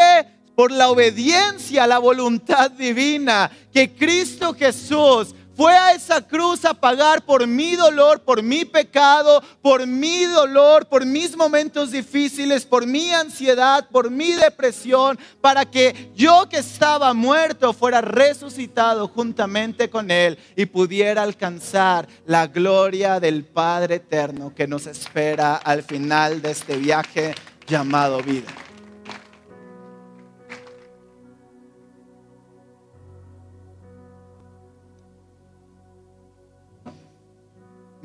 por 0.55 0.71
la 0.71 0.91
obediencia 0.91 1.83
a 1.83 1.89
la 1.89 1.99
voluntad 1.99 2.71
divina 2.71 3.51
que 3.73 3.97
Cristo 3.97 4.55
Jesús 4.55 5.35
fue 5.57 5.73
a 5.73 5.93
esa 5.93 6.21
cruz 6.21 6.65
a 6.67 6.75
pagar 6.75 7.25
por 7.25 7.47
mi 7.47 7.77
dolor, 7.77 8.21
por 8.21 8.43
mi 8.43 8.67
pecado, 8.67 9.43
por 9.63 9.87
mi 9.87 10.25
dolor, 10.25 10.87
por 10.87 11.07
mis 11.07 11.35
momentos 11.35 11.93
difíciles, 11.93 12.67
por 12.67 12.87
mi 12.87 13.11
ansiedad, 13.11 13.89
por 13.91 14.11
mi 14.11 14.33
depresión, 14.33 15.19
para 15.41 15.65
que 15.65 16.11
yo 16.15 16.47
que 16.51 16.59
estaba 16.59 17.15
muerto 17.15 17.73
fuera 17.73 18.03
resucitado 18.03 19.09
juntamente 19.09 19.89
con 19.89 20.11
Él 20.11 20.39
y 20.57 20.67
pudiera 20.67 21.23
alcanzar 21.23 22.07
la 22.27 22.47
gloria 22.49 23.19
del 23.19 23.45
Padre 23.45 23.97
eterno 23.97 24.53
que 24.55 24.67
nos 24.69 24.87
espera 24.87 25.57
al 25.57 25.83
final 25.83 26.43
de 26.43 26.51
este 26.51 26.77
viaje 26.77 27.35
llamado 27.67 28.23
vida. 28.23 28.66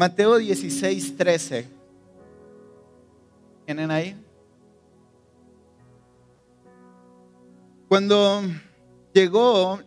Mateo 0.02 0.40
16, 0.40 1.16
13. 1.16 1.68
¿Tienen 3.66 3.92
ahí? 3.92 4.16
Cuando 7.88 8.42
llegó 9.14 9.80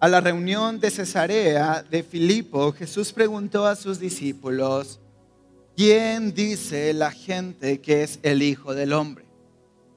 a 0.00 0.08
la 0.08 0.22
reunión 0.22 0.80
de 0.80 0.90
Cesarea 0.90 1.82
de 1.82 2.02
Filipo, 2.02 2.72
Jesús 2.72 3.12
preguntó 3.12 3.66
a 3.66 3.76
sus 3.76 4.00
discípulos, 4.00 5.00
¿quién 5.76 6.32
dice 6.32 6.94
la 6.94 7.10
gente 7.10 7.82
que 7.82 8.04
es 8.04 8.18
el 8.22 8.42
Hijo 8.42 8.74
del 8.74 8.94
Hombre? 8.94 9.26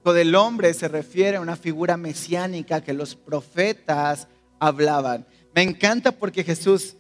Hijo 0.02 0.12
del 0.12 0.36
Hombre 0.36 0.74
se 0.74 0.90
refiere 0.90 1.38
a 1.38 1.42
una 1.42 1.56
figura 1.56 1.96
mesiánica 1.96 2.84
que 2.84 2.92
los 2.92 3.16
profetas 3.16 4.28
hablaban. 4.60 5.26
Me 5.56 5.62
encanta 5.62 6.12
porque 6.12 6.44
Jesús 6.44 6.98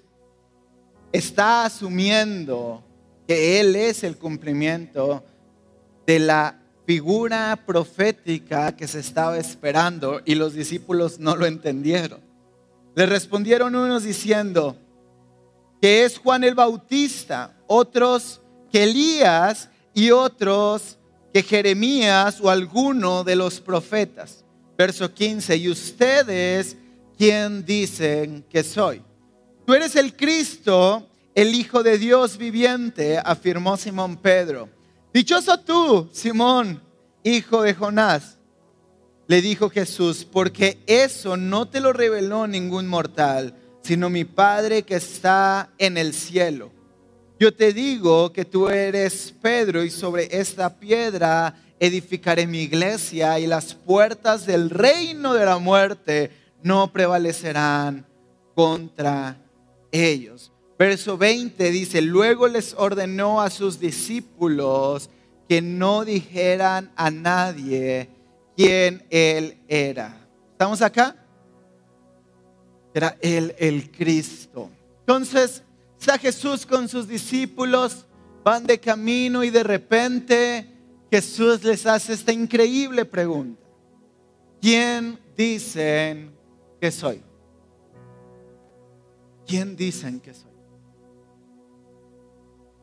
está 1.12 1.66
asumiendo 1.66 2.84
que 3.28 3.60
Él 3.60 3.76
es 3.76 4.04
el 4.04 4.18
cumplimiento 4.18 5.24
de 6.06 6.20
la 6.20 6.60
figura 6.86 7.64
profética 7.66 8.76
que 8.76 8.88
se 8.88 9.00
estaba 9.00 9.38
esperando 9.38 10.22
y 10.26 10.36
los 10.36 10.54
discípulos 10.54 11.20
no 11.20 11.36
lo 11.36 11.46
entendieron. 11.46 12.20
Le 12.96 13.06
respondieron 13.06 13.76
unos 13.76 14.04
diciendo 14.04 14.76
que 15.82 16.04
es 16.04 16.18
Juan 16.18 16.44
el 16.44 16.56
Bautista, 16.56 17.56
otros 17.68 18.42
que 18.72 18.84
Elías 18.84 19.70
y 19.94 20.12
otros 20.12 20.98
que 21.34 21.44
Jeremías 21.44 22.42
o 22.42 22.50
alguno 22.50 23.24
de 23.24 23.36
los 23.36 23.60
profetas. 23.60 24.44
Verso 24.78 25.14
15, 25.14 25.58
y 25.58 25.70
ustedes, 25.70 26.76
¿quién 27.18 27.66
dicen 27.66 28.44
que 28.50 28.64
soy? 28.64 29.04
Tú 29.70 29.76
eres 29.76 29.96
el 29.96 30.16
Cristo, 30.16 31.08
el 31.36 31.54
Hijo 31.54 31.84
de 31.84 32.00
Dios 32.00 32.40
viviente, 32.40 33.20
afirmó 33.24 33.78
Simón 33.78 34.18
Pedro. 34.18 34.68
Dichoso 35.14 35.60
tú, 35.60 36.10
Simón, 36.12 36.82
hijo 37.24 37.62
de 37.62 37.76
Jonás, 37.76 38.40
le 39.28 39.44
dijo 39.44 39.70
Jesús, 39.70 40.26
porque 40.26 40.80
eso 40.88 41.38
no 41.38 41.68
te 41.68 41.82
lo 41.82 41.94
reveló 41.94 42.48
ningún 42.48 42.88
mortal, 42.88 43.54
sino 43.84 44.10
mi 44.10 44.26
Padre 44.26 44.82
que 44.82 44.96
está 44.96 45.70
en 45.78 46.00
el 46.00 46.16
cielo. 46.16 46.72
Yo 47.40 47.54
te 47.54 47.72
digo 47.72 48.34
que 48.34 48.46
tú 48.46 48.70
eres 48.70 49.36
Pedro 49.40 49.84
y 49.84 49.92
sobre 49.92 50.30
esta 50.36 50.80
piedra 50.80 51.54
edificaré 51.80 52.48
mi 52.48 52.62
iglesia 52.62 53.38
y 53.38 53.46
las 53.46 53.76
puertas 53.76 54.48
del 54.48 54.72
reino 54.72 55.36
de 55.36 55.46
la 55.46 55.60
muerte 55.60 56.32
no 56.64 56.92
prevalecerán 56.92 58.08
contra 58.56 59.38
ellos. 59.92 60.52
Verso 60.78 61.18
20 61.18 61.72
dice, 61.72 62.02
luego 62.02 62.48
les 62.48 62.74
ordenó 62.74 63.42
a 63.42 63.50
sus 63.50 63.80
discípulos 63.80 65.10
que 65.48 65.62
no 65.62 66.06
dijeran 66.06 66.92
a 66.96 67.12
nadie 67.12 68.10
quién 68.56 69.06
él 69.10 69.58
era. 69.68 70.28
¿Estamos 70.52 70.82
acá? 70.82 71.16
Era 72.94 73.18
él 73.22 73.54
el 73.58 73.92
Cristo. 73.92 74.70
Entonces, 75.02 75.64
Está 76.00 76.18
Jesús 76.18 76.66
con 76.66 76.88
sus 76.88 77.08
discípulos, 77.08 78.06
van 78.44 78.66
de 78.66 78.80
camino 78.80 79.44
y 79.44 79.50
de 79.50 79.64
repente 79.64 80.66
Jesús 81.12 81.62
les 81.64 81.86
hace 81.86 82.14
esta 82.14 82.32
increíble 82.32 83.04
pregunta. 83.04 83.62
¿Quién 84.62 85.20
dicen 85.36 86.32
que 86.80 86.90
soy? 86.90 87.22
¿Quién 89.50 89.76
dicen 89.76 90.20
que 90.20 90.32
soy? 90.32 90.52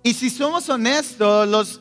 Y 0.02 0.14
si 0.14 0.30
somos 0.30 0.68
honestos, 0.68 1.46
los, 1.46 1.80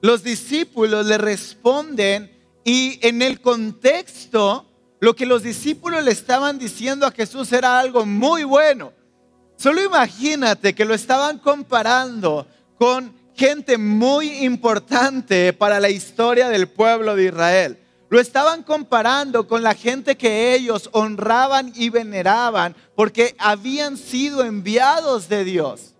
los 0.00 0.22
discípulos 0.22 1.04
le 1.04 1.18
responden 1.18 2.30
y 2.64 2.98
en 3.06 3.20
el 3.20 3.42
contexto, 3.42 4.64
lo 5.00 5.14
que 5.14 5.26
los 5.26 5.42
discípulos 5.42 6.02
le 6.02 6.12
estaban 6.12 6.58
diciendo 6.58 7.06
a 7.06 7.10
Jesús 7.10 7.52
era 7.52 7.78
algo 7.78 8.06
muy 8.06 8.44
bueno. 8.44 8.94
Solo 9.56 9.82
imagínate 9.82 10.74
que 10.74 10.86
lo 10.86 10.94
estaban 10.94 11.38
comparando 11.38 12.46
con 12.78 13.14
gente 13.34 13.76
muy 13.76 14.44
importante 14.46 15.52
para 15.52 15.78
la 15.78 15.90
historia 15.90 16.48
del 16.48 16.68
pueblo 16.68 17.14
de 17.14 17.24
Israel. 17.24 17.78
Lo 18.16 18.22
estaban 18.22 18.62
comparando 18.62 19.46
con 19.46 19.62
la 19.62 19.74
gente 19.74 20.16
que 20.16 20.54
ellos 20.54 20.88
honraban 20.92 21.70
y 21.74 21.90
veneraban 21.90 22.74
porque 22.94 23.36
habían 23.38 23.98
sido 23.98 24.42
enviados 24.42 25.28
de 25.28 25.44
Dios. 25.44 25.92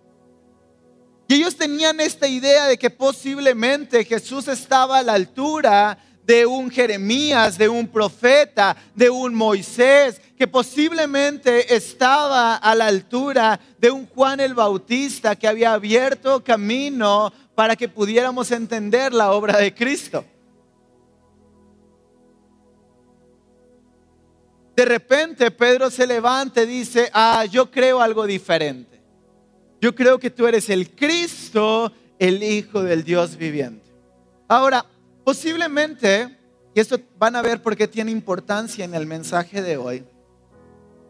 Y 1.27 1.35
ellos 1.35 1.55
tenían 1.55 1.99
esta 1.99 2.27
idea 2.27 2.65
de 2.65 2.79
que 2.79 2.89
posiblemente 2.89 4.03
Jesús 4.03 4.47
estaba 4.47 4.97
a 4.97 5.03
la 5.03 5.13
altura 5.13 5.99
de 6.23 6.47
un 6.47 6.71
Jeremías, 6.71 7.55
de 7.55 7.69
un 7.69 7.87
profeta, 7.87 8.75
de 8.95 9.11
un 9.11 9.35
Moisés, 9.35 10.19
que 10.35 10.47
posiblemente 10.47 11.75
estaba 11.75 12.55
a 12.55 12.73
la 12.73 12.87
altura 12.87 13.59
de 13.77 13.91
un 13.91 14.07
Juan 14.07 14.39
el 14.39 14.55
Bautista 14.55 15.35
que 15.35 15.47
había 15.47 15.73
abierto 15.73 16.43
camino 16.43 17.31
para 17.53 17.75
que 17.75 17.87
pudiéramos 17.87 18.49
entender 18.49 19.13
la 19.13 19.33
obra 19.33 19.59
de 19.59 19.71
Cristo. 19.71 20.25
De 24.77 24.85
repente 24.85 25.51
Pedro 25.51 25.91
se 25.91 26.07
levanta 26.07 26.63
y 26.63 26.67
dice, 26.67 27.09
ah, 27.13 27.43
yo 27.51 27.69
creo 27.69 27.99
algo 27.99 28.25
diferente. 28.25 29.01
Yo 29.81 29.93
creo 29.93 30.17
que 30.17 30.29
tú 30.29 30.47
eres 30.47 30.69
el 30.69 30.91
Cristo, 30.91 31.91
el 32.17 32.41
Hijo 32.41 32.81
del 32.81 33.03
Dios 33.03 33.35
viviente. 33.35 33.91
Ahora, 34.47 34.85
Posiblemente, 35.27 36.37
y 36.73 36.79
esto 36.79 36.97
van 37.19 37.35
a 37.35 37.41
ver 37.41 37.61
por 37.61 37.75
qué 37.75 37.85
tiene 37.85 38.11
importancia 38.11 38.85
en 38.85 38.95
el 38.95 39.05
mensaje 39.05 39.61
de 39.61 39.75
hoy, 39.75 40.05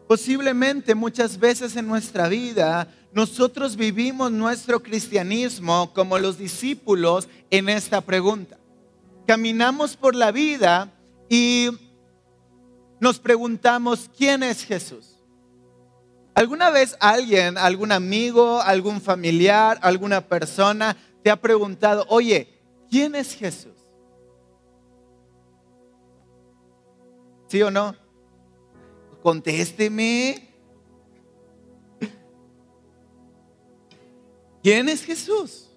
posiblemente 0.08 0.96
muchas 0.96 1.38
veces 1.38 1.76
en 1.76 1.86
nuestra 1.86 2.26
vida 2.26 2.92
nosotros 3.12 3.76
vivimos 3.76 4.32
nuestro 4.32 4.82
cristianismo 4.82 5.92
como 5.94 6.18
los 6.18 6.36
discípulos 6.36 7.28
en 7.48 7.68
esta 7.68 8.00
pregunta. 8.00 8.58
Caminamos 9.24 9.94
por 9.94 10.16
la 10.16 10.32
vida 10.32 10.92
y 11.28 11.68
nos 13.00 13.18
preguntamos, 13.18 14.10
¿quién 14.16 14.42
es 14.42 14.64
Jesús? 14.64 15.16
¿Alguna 16.34 16.70
vez 16.70 16.96
alguien, 17.00 17.58
algún 17.58 17.90
amigo, 17.92 18.60
algún 18.60 19.00
familiar, 19.00 19.78
alguna 19.82 20.20
persona 20.20 20.96
te 21.22 21.30
ha 21.30 21.36
preguntado, 21.36 22.06
oye, 22.08 22.60
¿quién 22.90 23.14
es 23.14 23.34
Jesús? 23.34 23.72
¿Sí 27.48 27.62
o 27.62 27.70
no? 27.70 27.96
Contésteme. 29.22 30.48
¿Quién 34.62 34.88
es 34.88 35.04
Jesús? 35.04 35.67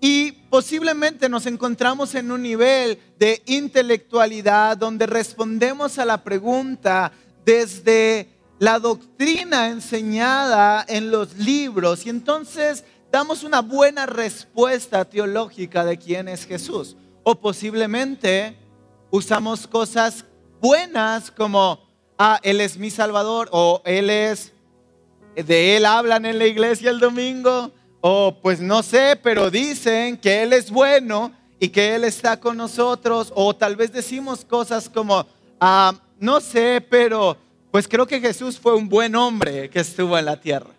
Y 0.00 0.32
posiblemente 0.32 1.28
nos 1.28 1.46
encontramos 1.46 2.14
en 2.14 2.30
un 2.30 2.42
nivel 2.42 2.98
de 3.18 3.42
intelectualidad 3.46 4.76
donde 4.76 5.06
respondemos 5.06 5.98
a 5.98 6.04
la 6.04 6.22
pregunta 6.22 7.12
desde 7.44 8.28
la 8.60 8.78
doctrina 8.78 9.68
enseñada 9.68 10.84
en 10.88 11.10
los 11.10 11.36
libros 11.36 12.06
y 12.06 12.10
entonces 12.10 12.84
damos 13.10 13.42
una 13.42 13.60
buena 13.60 14.06
respuesta 14.06 15.04
teológica 15.04 15.84
de 15.84 15.98
quién 15.98 16.28
es 16.28 16.44
Jesús. 16.44 16.96
O 17.24 17.34
posiblemente 17.34 18.56
usamos 19.10 19.66
cosas 19.66 20.24
buenas 20.60 21.30
como, 21.30 21.80
ah, 22.18 22.38
Él 22.42 22.60
es 22.60 22.76
mi 22.78 22.90
Salvador 22.90 23.48
o 23.52 23.82
Él 23.84 24.10
es, 24.10 24.52
de 25.34 25.76
Él 25.76 25.86
hablan 25.86 26.24
en 26.24 26.38
la 26.38 26.46
iglesia 26.46 26.90
el 26.90 27.00
domingo 27.00 27.72
o 28.00 28.38
pues 28.40 28.60
no 28.60 28.82
sé, 28.82 29.18
pero 29.22 29.50
dicen 29.50 30.16
que 30.16 30.42
Él 30.42 30.52
es 30.52 30.70
bueno 30.70 31.32
y 31.58 31.68
que 31.68 31.94
Él 31.94 32.04
está 32.04 32.38
con 32.38 32.56
nosotros 32.56 33.32
o 33.34 33.54
tal 33.54 33.76
vez 33.76 33.92
decimos 33.92 34.44
cosas 34.44 34.88
como, 34.88 35.26
ah, 35.60 35.94
no 36.18 36.40
sé, 36.40 36.84
pero 36.88 37.36
pues 37.70 37.88
creo 37.88 38.06
que 38.06 38.20
Jesús 38.20 38.58
fue 38.58 38.74
un 38.74 38.88
buen 38.88 39.14
hombre 39.14 39.68
que 39.70 39.80
estuvo 39.80 40.16
en 40.18 40.24
la 40.24 40.40
tierra. 40.40 40.70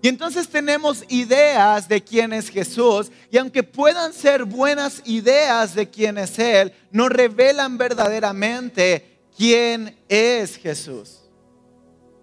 Y 0.00 0.08
entonces 0.08 0.48
tenemos 0.48 1.04
ideas 1.08 1.88
de 1.88 2.02
quién 2.02 2.32
es 2.32 2.48
Jesús 2.48 3.12
y 3.30 3.38
aunque 3.38 3.62
puedan 3.62 4.12
ser 4.12 4.44
buenas 4.44 5.00
ideas 5.04 5.76
de 5.76 5.88
quién 5.88 6.18
es 6.18 6.38
Él, 6.40 6.72
no 6.90 7.08
revelan 7.08 7.78
verdaderamente 7.78 9.20
quién 9.36 9.96
es 10.08 10.56
Jesús. 10.56 11.21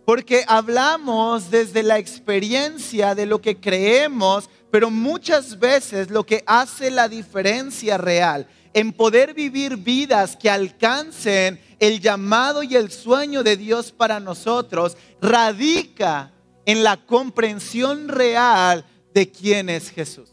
Porque 0.10 0.43
hablamos 0.48 1.52
desde 1.52 1.84
la 1.84 2.00
experiencia 2.00 3.13
de 3.13 3.28
lo 3.28 3.41
que 3.41 3.60
creemos, 3.60 4.50
pero 4.72 4.89
muchas 4.89 5.60
veces 5.60 6.10
lo 6.10 6.26
que 6.26 6.43
hace 6.48 6.89
la 6.89 7.08
diferencia 7.08 7.95
real 7.95 8.48
en 8.74 8.91
poder 8.91 9.36
vivir 9.36 9.78
vidas 9.78 10.36
que 10.36 10.50
alcancen 10.50 11.62
el 11.78 12.00
llamado 12.00 12.63
y 12.63 12.76
el 12.76 12.89
sueño 12.89 13.43
de 13.43 13.56
Dios 13.56 13.91
para 13.91 14.19
nosotros 14.19 14.98
radica 15.22 16.32
en 16.65 16.84
la 16.84 16.98
comprensión 16.98 18.08
real 18.08 18.84
de 19.13 19.30
quién 19.30 19.69
es 19.69 19.91
Jesús. 19.91 20.32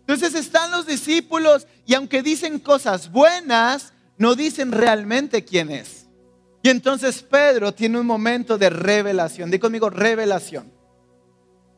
Entonces 0.00 0.34
están 0.34 0.72
los 0.72 0.84
discípulos 0.84 1.68
y 1.86 1.94
aunque 1.94 2.24
dicen 2.24 2.58
cosas 2.58 3.12
buenas, 3.12 3.92
no 4.18 4.34
dicen 4.34 4.72
realmente 4.72 5.44
quién 5.44 5.70
es. 5.70 6.05
Y 6.66 6.68
entonces 6.68 7.22
Pedro 7.22 7.72
tiene 7.72 8.00
un 8.00 8.06
momento 8.06 8.58
de 8.58 8.70
revelación. 8.70 9.52
Dí 9.52 9.60
conmigo, 9.60 9.88
revelación. 9.88 10.72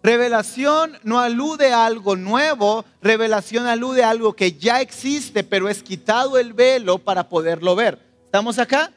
Revelación 0.03 0.97
no 1.03 1.19
alude 1.19 1.75
a 1.75 1.85
algo 1.85 2.17
nuevo, 2.17 2.87
revelación 3.03 3.67
alude 3.67 4.03
a 4.03 4.09
algo 4.09 4.33
que 4.33 4.53
ya 4.53 4.81
existe, 4.81 5.45
pero 5.45 5.69
es 5.69 5.83
quitado 5.83 6.39
el 6.39 6.55
velo 6.55 6.97
para 6.97 7.29
poderlo 7.29 7.77
ver. 7.77 7.99
¿Estamos 8.25 8.59
acá? 8.59 8.91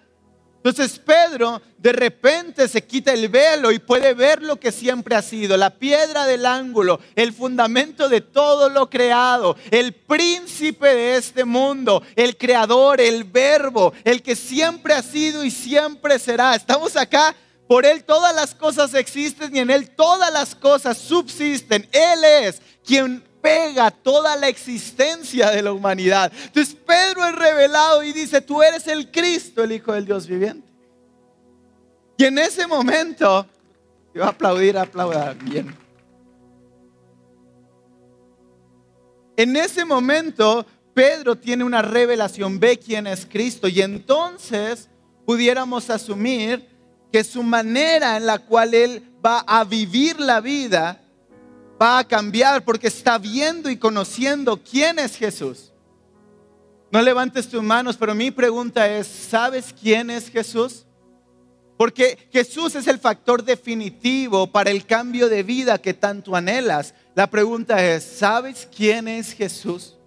Entonces 0.64 1.00
Pedro 1.00 1.60
de 1.80 1.92
repente 1.92 2.68
se 2.68 2.84
quita 2.84 3.12
el 3.12 3.30
velo 3.30 3.72
y 3.72 3.80
puede 3.80 4.14
ver 4.14 4.44
lo 4.44 4.60
que 4.60 4.72
siempre 4.72 5.16
ha 5.16 5.24
sido, 5.24 5.58
la 5.58 5.72
piedra 5.72 6.28
del 6.28 6.46
ángulo, 6.46 7.00
el 7.16 7.34
fundamento 7.34 8.08
de 8.08 8.22
todo 8.22 8.70
lo 8.70 8.88
creado, 8.88 9.58
el 9.72 9.94
príncipe 9.94 10.94
de 10.94 11.16
este 11.16 11.46
mundo, 11.46 12.04
el 12.16 12.38
creador, 12.38 13.02
el 13.02 13.24
verbo, 13.24 13.92
el 14.04 14.22
que 14.22 14.36
siempre 14.36 14.94
ha 14.94 15.02
sido 15.02 15.44
y 15.44 15.50
siempre 15.50 16.20
será. 16.20 16.54
Estamos 16.54 16.96
acá, 16.96 17.36
por 17.68 17.84
él 17.84 18.04
todas 18.04 18.36
las 18.36 18.54
cosas 18.54 18.94
existen 18.94 19.56
y 19.56 19.60
en 19.60 19.72
él 19.72 19.90
todas 19.90 20.32
las 20.32 20.54
cosas 20.54 20.96
subsisten. 21.00 21.90
Él 21.92 22.24
es 22.24 22.62
quien 22.86 23.24
pega 23.42 23.92
toda 23.92 24.36
la 24.36 24.48
existencia 24.48 25.50
de 25.50 25.62
la 25.62 25.72
humanidad. 25.72 26.32
Entonces 26.46 26.76
Pedro 26.76 27.26
es 27.26 27.36
revelado 27.36 28.04
y 28.04 28.14
dice, 28.14 28.42
tú 28.42 28.62
eres 28.62 28.88
el 28.88 29.12
Cristo, 29.12 29.64
el 29.64 29.72
Hijo 29.72 29.94
del 29.94 30.06
Dios 30.06 30.28
viviente. 30.28 30.68
Y 32.18 32.26
en 32.26 32.38
ese 32.38 32.68
momento, 32.68 33.46
yo 34.14 34.24
aplaudir, 34.24 34.78
aplaudir 34.78 35.44
bien. 35.44 35.76
En 39.36 39.56
ese 39.56 39.86
momento, 39.86 40.66
Pedro 40.94 41.36
tiene 41.36 41.64
una 41.64 41.82
revelación, 41.82 42.60
ve 42.60 42.78
quién 42.78 43.08
es 43.08 43.26
Cristo 43.26 43.68
y 43.68 43.82
entonces 43.82 44.90
pudiéramos 45.26 45.90
asumir 45.90 46.68
que 47.12 47.24
su 47.24 47.42
manera 47.42 48.18
en 48.18 48.26
la 48.26 48.40
cual 48.40 48.74
él 48.74 49.04
va 49.26 49.40
a 49.40 49.64
vivir 49.64 50.20
la 50.20 50.42
vida 50.42 51.01
va 51.82 52.00
a 52.00 52.08
cambiar 52.08 52.64
porque 52.64 52.88
está 52.88 53.18
viendo 53.18 53.70
y 53.70 53.78
conociendo 53.78 54.62
quién 54.62 55.00
es 55.00 55.16
Jesús. 55.16 55.72
No 56.92 57.02
levantes 57.02 57.48
tus 57.48 57.64
manos, 57.64 57.98
pero 57.98 58.14
mi 58.14 58.30
pregunta 58.30 58.88
es, 58.88 59.08
¿sabes 59.08 59.74
quién 59.80 60.10
es 60.10 60.30
Jesús? 60.30 60.86
Porque 61.78 62.30
Jesús 62.32 62.76
es 62.76 62.86
el 62.88 63.00
factor 63.00 63.44
definitivo 63.44 64.52
para 64.52 64.70
el 64.70 64.86
cambio 64.86 65.30
de 65.30 65.42
vida 65.42 65.80
que 65.80 65.96
tanto 65.96 66.36
anhelas. 66.36 66.94
La 67.16 67.28
pregunta 67.28 67.84
es, 67.84 68.04
¿sabes 68.04 68.68
quién 68.76 69.08
es 69.08 69.34
Jesús? 69.34 69.98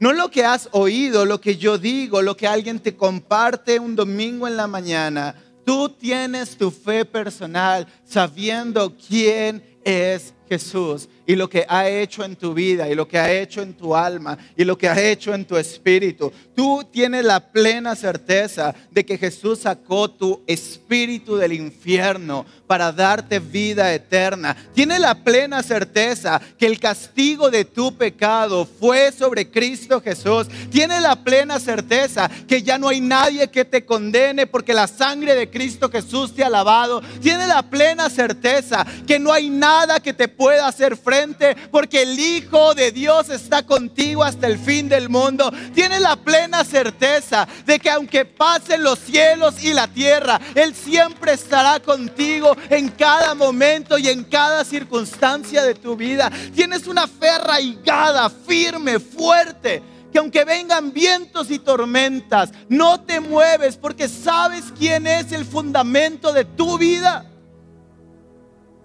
No 0.00 0.12
lo 0.12 0.30
que 0.30 0.44
has 0.44 0.68
oído, 0.72 1.26
lo 1.26 1.40
que 1.40 1.56
yo 1.56 1.76
digo, 1.76 2.22
lo 2.22 2.36
que 2.36 2.46
alguien 2.46 2.80
te 2.80 2.96
comparte 2.96 3.78
un 3.78 3.94
domingo 3.94 4.48
en 4.48 4.56
la 4.56 4.66
mañana. 4.66 5.34
Tú 5.66 5.90
tienes 5.90 6.56
tu 6.56 6.70
fe 6.70 7.04
personal 7.04 7.86
sabiendo 8.04 8.96
quién 8.96 9.62
es 9.84 10.32
Jesús 10.52 11.08
y 11.26 11.34
lo 11.34 11.48
que 11.48 11.64
ha 11.66 11.88
hecho 11.88 12.24
en 12.24 12.36
tu 12.36 12.52
vida 12.52 12.86
y 12.86 12.94
lo 12.94 13.08
que 13.08 13.18
ha 13.18 13.32
hecho 13.32 13.62
en 13.62 13.72
tu 13.72 13.96
alma 13.96 14.36
y 14.54 14.64
lo 14.64 14.76
que 14.76 14.86
ha 14.86 15.00
hecho 15.00 15.32
en 15.32 15.46
tu 15.46 15.56
espíritu. 15.56 16.30
Tú 16.54 16.84
tienes 16.92 17.24
la 17.24 17.40
plena 17.40 17.96
certeza 17.96 18.74
de 18.90 19.06
que 19.06 19.16
Jesús 19.16 19.60
sacó 19.60 20.10
tu 20.10 20.42
espíritu 20.46 21.36
del 21.36 21.54
infierno 21.54 22.44
para 22.66 22.92
darte 22.92 23.38
vida 23.38 23.94
eterna. 23.94 24.54
Tienes 24.74 25.00
la 25.00 25.14
plena 25.14 25.62
certeza 25.62 26.38
que 26.58 26.66
el 26.66 26.78
castigo 26.78 27.50
de 27.50 27.64
tu 27.64 27.96
pecado 27.96 28.66
fue 28.66 29.10
sobre 29.10 29.50
Cristo 29.50 30.02
Jesús. 30.02 30.48
Tienes 30.70 31.00
la 31.00 31.16
plena 31.16 31.58
certeza 31.60 32.30
que 32.46 32.62
ya 32.62 32.76
no 32.76 32.88
hay 32.88 33.00
nadie 33.00 33.50
que 33.50 33.64
te 33.64 33.86
condene 33.86 34.46
porque 34.46 34.74
la 34.74 34.86
sangre 34.86 35.34
de 35.34 35.48
Cristo 35.48 35.88
Jesús 35.90 36.34
te 36.34 36.44
ha 36.44 36.50
lavado. 36.50 37.00
Tienes 37.22 37.48
la 37.48 37.62
plena 37.62 38.10
certeza 38.10 38.84
que 39.06 39.18
no 39.18 39.32
hay 39.32 39.48
nada 39.48 40.00
que 40.00 40.12
te 40.12 40.28
pueda 40.28 40.41
hacer 40.48 40.96
frente 40.96 41.56
porque 41.70 42.02
el 42.02 42.18
Hijo 42.18 42.74
de 42.74 42.92
Dios 42.92 43.28
está 43.28 43.64
contigo 43.64 44.24
hasta 44.24 44.46
el 44.46 44.58
fin 44.58 44.88
del 44.88 45.08
mundo. 45.08 45.52
Tienes 45.74 46.00
la 46.00 46.16
plena 46.16 46.64
certeza 46.64 47.46
de 47.64 47.78
que 47.78 47.90
aunque 47.90 48.24
pasen 48.24 48.82
los 48.82 48.98
cielos 48.98 49.62
y 49.62 49.72
la 49.72 49.88
tierra, 49.88 50.40
Él 50.54 50.74
siempre 50.74 51.32
estará 51.32 51.80
contigo 51.80 52.56
en 52.70 52.88
cada 52.88 53.34
momento 53.34 53.98
y 53.98 54.08
en 54.08 54.24
cada 54.24 54.64
circunstancia 54.64 55.62
de 55.62 55.74
tu 55.74 55.96
vida. 55.96 56.30
Tienes 56.54 56.86
una 56.86 57.06
fe 57.06 57.28
arraigada, 57.28 58.30
firme, 58.30 58.98
fuerte 58.98 59.82
que 60.12 60.18
aunque 60.18 60.44
vengan 60.44 60.92
vientos 60.92 61.50
y 61.50 61.58
tormentas, 61.58 62.52
no 62.68 63.00
te 63.00 63.18
mueves 63.18 63.76
porque 63.78 64.08
sabes 64.08 64.64
quién 64.78 65.06
es 65.06 65.32
el 65.32 65.46
fundamento 65.46 66.32
de 66.32 66.44
tu 66.44 66.76
vida. 66.76 67.31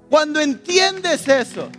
Cuando 0.10 0.40
entiendes 0.40 1.28
eso, 1.28 1.70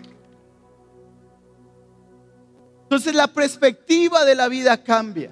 entonces 2.83 3.15
la 3.15 3.27
perspectiva 3.27 4.25
de 4.25 4.35
la 4.35 4.49
vida 4.49 4.83
cambia. 4.83 5.31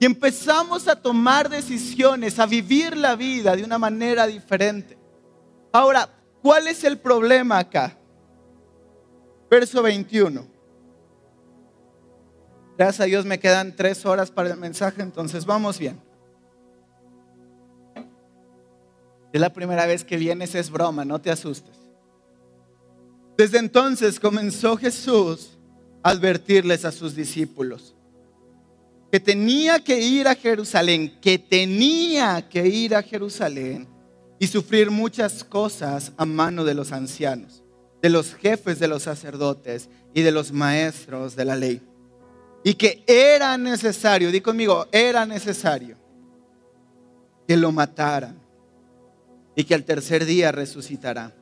Y 0.00 0.04
empezamos 0.04 0.88
a 0.88 0.96
tomar 0.96 1.48
decisiones, 1.48 2.40
a 2.40 2.46
vivir 2.46 2.96
la 2.96 3.14
vida 3.14 3.54
de 3.54 3.62
una 3.62 3.78
manera 3.78 4.26
diferente. 4.26 4.98
Ahora, 5.72 6.08
¿cuál 6.42 6.66
es 6.66 6.82
el 6.82 6.98
problema 6.98 7.58
acá? 7.58 7.96
Verso 9.48 9.80
21. 9.82 10.44
Gracias 12.76 13.00
a 13.00 13.04
Dios 13.04 13.24
me 13.24 13.38
quedan 13.38 13.76
tres 13.76 14.04
horas 14.04 14.30
para 14.30 14.50
el 14.50 14.56
mensaje, 14.56 15.02
entonces 15.02 15.46
vamos 15.46 15.78
bien. 15.78 16.00
Es 19.32 19.40
la 19.40 19.52
primera 19.52 19.86
vez 19.86 20.04
que 20.04 20.16
vienes, 20.16 20.54
es 20.54 20.70
broma, 20.70 21.04
no 21.04 21.20
te 21.20 21.30
asustes. 21.30 21.76
Desde 23.36 23.58
entonces 23.58 24.20
comenzó 24.20 24.76
Jesús 24.76 25.58
a 26.02 26.10
advertirles 26.10 26.84
a 26.84 26.92
sus 26.92 27.14
discípulos 27.14 27.94
que 29.12 29.20
tenía 29.20 29.78
que 29.78 30.00
ir 30.00 30.26
a 30.26 30.34
Jerusalén, 30.34 31.18
que 31.20 31.38
tenía 31.38 32.48
que 32.48 32.66
ir 32.66 32.94
a 32.94 33.02
Jerusalén 33.02 33.86
y 34.38 34.46
sufrir 34.46 34.90
muchas 34.90 35.44
cosas 35.44 36.12
a 36.16 36.24
mano 36.24 36.64
de 36.64 36.72
los 36.72 36.92
ancianos, 36.92 37.62
de 38.00 38.08
los 38.08 38.34
jefes 38.34 38.78
de 38.78 38.88
los 38.88 39.02
sacerdotes 39.02 39.90
y 40.14 40.22
de 40.22 40.32
los 40.32 40.50
maestros 40.50 41.36
de 41.36 41.44
la 41.44 41.56
ley. 41.56 41.82
Y 42.64 42.72
que 42.72 43.04
era 43.06 43.58
necesario, 43.58 44.32
di 44.32 44.40
conmigo, 44.40 44.88
era 44.90 45.26
necesario 45.26 45.98
que 47.46 47.56
lo 47.56 47.70
mataran 47.70 48.41
y 49.54 49.64
que 49.64 49.74
al 49.74 49.84
tercer 49.84 50.24
día 50.24 50.52
resucitará. 50.52 51.34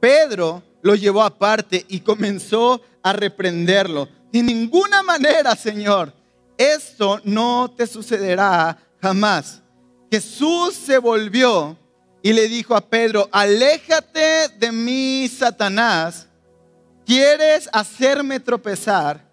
Pedro 0.00 0.62
lo 0.82 0.94
llevó 0.94 1.22
aparte 1.22 1.84
y 1.88 2.00
comenzó 2.00 2.80
a 3.02 3.12
reprenderlo. 3.12 4.08
De 4.32 4.42
ninguna 4.42 5.02
manera, 5.02 5.56
Señor, 5.56 6.12
esto 6.56 7.20
no 7.24 7.72
te 7.76 7.86
sucederá 7.86 8.78
jamás. 9.00 9.62
Jesús 10.10 10.74
se 10.74 10.98
volvió 10.98 11.76
y 12.22 12.32
le 12.32 12.48
dijo 12.48 12.74
a 12.74 12.80
Pedro, 12.80 13.28
aléjate 13.32 14.48
de 14.58 14.72
mí, 14.72 15.28
Satanás. 15.28 16.26
¿Quieres 17.06 17.68
hacerme 17.72 18.40
tropezar? 18.40 19.26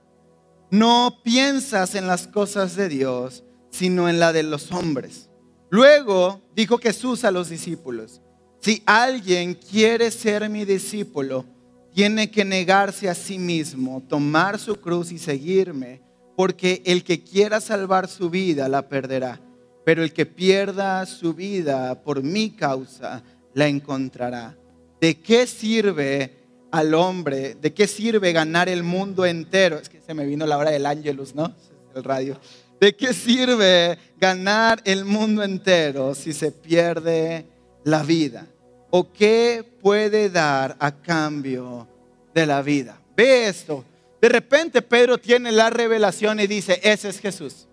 No 0.70 1.20
piensas 1.24 1.96
en 1.96 2.08
las 2.08 2.28
cosas 2.28 2.76
de 2.76 2.90
Dios, 2.90 3.44
sino 3.70 4.08
en 4.08 4.20
la 4.20 4.34
de 4.34 4.44
los 4.44 4.72
hombres. 4.72 5.30
Luego 5.70 6.42
dijo 6.56 6.78
Jesús 6.78 7.24
a 7.24 7.32
los 7.32 7.50
discípulos, 7.50 8.22
si 8.60 8.82
alguien 8.86 9.54
quiere 9.54 10.10
ser 10.12 10.50
mi 10.50 10.66
discípulo, 10.66 11.46
tiene 11.94 12.30
que 12.30 12.44
negarse 12.44 13.10
a 13.10 13.16
sí 13.16 13.40
mismo, 13.40 14.04
tomar 14.08 14.60
su 14.60 14.76
cruz 14.76 15.12
y 15.12 15.18
seguirme, 15.18 16.02
porque 16.36 16.82
el 16.86 17.04
que 17.04 17.24
quiera 17.24 17.62
salvar 17.62 18.08
su 18.08 18.30
vida 18.30 18.68
la 18.68 18.90
perderá, 18.90 19.40
pero 19.86 20.04
el 20.04 20.12
que 20.12 20.26
pierda 20.26 21.06
su 21.06 21.34
vida 21.34 22.04
por 22.04 22.22
mi 22.22 22.50
causa 22.50 23.24
la 23.54 23.68
encontrará. 23.68 24.58
¿De 25.00 25.20
qué 25.20 25.48
sirve 25.48 26.34
al 26.72 26.94
hombre? 26.94 27.56
¿De 27.56 27.74
qué 27.74 27.88
sirve 27.88 28.34
ganar 28.34 28.68
el 28.68 28.84
mundo 28.84 29.26
entero? 29.26 29.78
Es 29.78 29.88
que 29.88 30.02
se 30.02 30.14
me 30.14 30.26
vino 30.26 30.46
la 30.46 30.58
hora 30.58 30.72
del 30.72 30.86
ángelus, 30.86 31.36
¿no? 31.36 31.54
El 31.96 32.04
radio. 32.04 32.38
¿De 32.80 32.96
qué 32.96 33.14
sirve 33.14 33.98
ganar 34.18 34.82
el 34.86 35.06
mundo 35.06 35.44
entero 35.44 36.14
si 36.14 36.34
se 36.34 36.52
pierde 36.52 37.46
la 37.84 38.04
vida? 38.04 38.48
¿O 38.90 39.12
qué 39.12 39.64
puede 39.82 40.30
dar 40.30 40.76
a 40.80 40.92
cambio 40.92 41.88
de 42.34 42.46
la 42.46 42.62
vida? 42.62 43.02
Ve 43.16 43.48
esto. 43.48 43.84
De 44.22 44.30
repente 44.30 44.82
Pedro 44.82 45.18
tiene 45.18 45.52
la 45.52 45.70
revelación 45.70 46.40
y 46.40 46.48
dice, 46.48 46.80
ese 46.84 47.10
es 47.10 47.20
Jesús. 47.20 47.68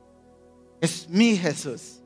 Es 0.80 1.08
mi 1.08 1.36
Jesús. 1.36 2.00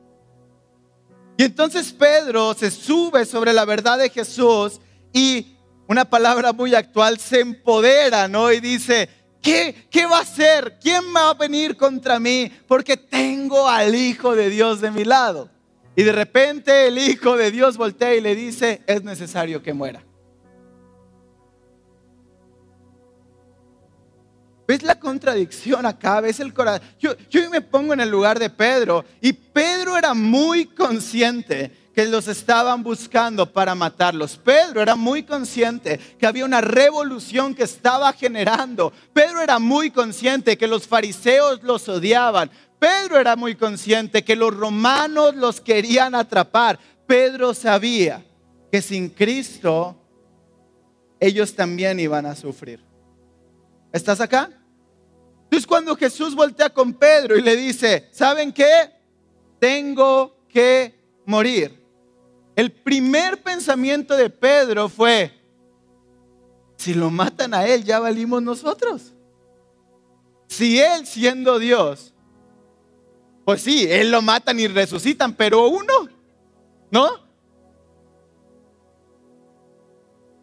Y 1.37 1.43
entonces 1.43 1.93
Pedro 1.93 2.53
se 2.55 2.71
sube 2.71 3.25
sobre 3.25 3.53
la 3.53 3.65
verdad 3.65 3.99
de 3.99 4.09
Jesús 4.09 4.79
y 5.13 5.57
una 5.87 6.05
palabra 6.09 6.51
muy 6.51 6.73
actual 6.75 7.19
se 7.19 7.39
empodera, 7.39 8.27
¿no? 8.27 8.51
Y 8.51 8.59
dice, 8.59 9.07
¿qué, 9.41 9.87
qué 9.89 10.05
va 10.05 10.19
a 10.19 10.21
hacer? 10.21 10.77
¿Quién 10.81 11.03
va 11.15 11.29
a 11.29 11.33
venir 11.33 11.75
contra 11.77 12.19
mí? 12.19 12.51
Porque 12.67 12.97
tengo 12.97 13.67
al 13.67 13.95
Hijo 13.95 14.35
de 14.35 14.49
Dios 14.49 14.81
de 14.81 14.91
mi 14.91 15.05
lado. 15.05 15.49
Y 15.95 16.03
de 16.03 16.11
repente 16.11 16.87
el 16.87 16.97
Hijo 16.97 17.37
de 17.37 17.51
Dios 17.51 17.77
voltea 17.77 18.15
y 18.15 18.21
le 18.21 18.35
dice, 18.35 18.81
es 18.85 19.03
necesario 19.03 19.63
que 19.63 19.73
muera. 19.73 20.03
¿Ves 24.67 24.83
la 24.83 24.99
contradicción 24.99 25.85
acá? 25.85 26.19
¿Ves 26.19 26.41
el 26.41 26.53
corazón? 26.53 26.85
Yo, 26.99 27.15
yo 27.29 27.49
me 27.49 27.61
pongo 27.61 27.93
en 27.93 28.01
el 28.01 28.09
lugar 28.09 28.37
de 28.37 28.49
Pedro 28.49 29.05
y 29.21 29.31
Pedro 29.31 29.97
era 29.97 30.13
muy 30.13 30.65
consciente 30.65 31.71
que 31.97 32.05
los 32.05 32.27
estaban 32.27 32.83
buscando 32.83 33.51
para 33.51 33.73
matarlos. 33.73 34.37
Pedro 34.37 34.83
era 34.83 34.95
muy 34.95 35.23
consciente 35.23 35.97
que 36.19 36.27
había 36.27 36.45
una 36.45 36.61
revolución 36.61 37.55
que 37.55 37.63
estaba 37.63 38.13
generando. 38.13 38.93
Pedro 39.13 39.41
era 39.41 39.57
muy 39.57 39.89
consciente 39.89 40.59
que 40.59 40.67
los 40.67 40.85
fariseos 40.85 41.63
los 41.63 41.89
odiaban. 41.89 42.51
Pedro 42.77 43.17
era 43.17 43.35
muy 43.35 43.55
consciente 43.55 44.23
que 44.23 44.35
los 44.35 44.55
romanos 44.55 45.35
los 45.35 45.59
querían 45.59 46.13
atrapar. 46.13 46.77
Pedro 47.07 47.55
sabía 47.55 48.23
que 48.71 48.79
sin 48.79 49.09
Cristo 49.09 49.99
ellos 51.19 51.55
también 51.55 51.99
iban 51.99 52.27
a 52.27 52.35
sufrir. 52.35 52.79
¿Estás 53.91 54.21
acá? 54.21 54.51
Entonces 55.45 55.65
cuando 55.65 55.95
Jesús 55.95 56.35
voltea 56.35 56.69
con 56.69 56.93
Pedro 56.93 57.35
y 57.35 57.41
le 57.41 57.55
dice, 57.55 58.07
¿saben 58.11 58.53
qué? 58.53 58.91
Tengo 59.59 60.45
que 60.47 60.93
morir. 61.25 61.86
El 62.57 62.71
primer 62.71 63.43
pensamiento 63.43 64.17
de 64.17 64.31
Pedro 64.31 64.89
fue, 64.89 65.31
si 66.75 66.95
lo 66.95 67.11
matan 67.11 67.53
a 67.53 67.67
él, 67.67 67.83
ya 67.83 67.99
valimos 67.99 68.41
nosotros. 68.41 69.13
Si 70.47 70.79
él 70.79 71.05
siendo 71.05 71.59
Dios, 71.59 72.15
pues 73.45 73.61
sí, 73.61 73.85
él 73.87 74.09
lo 74.09 74.23
matan 74.23 74.59
y 74.59 74.67
resucitan, 74.67 75.35
pero 75.35 75.67
uno, 75.67 76.09
¿no? 76.89 77.27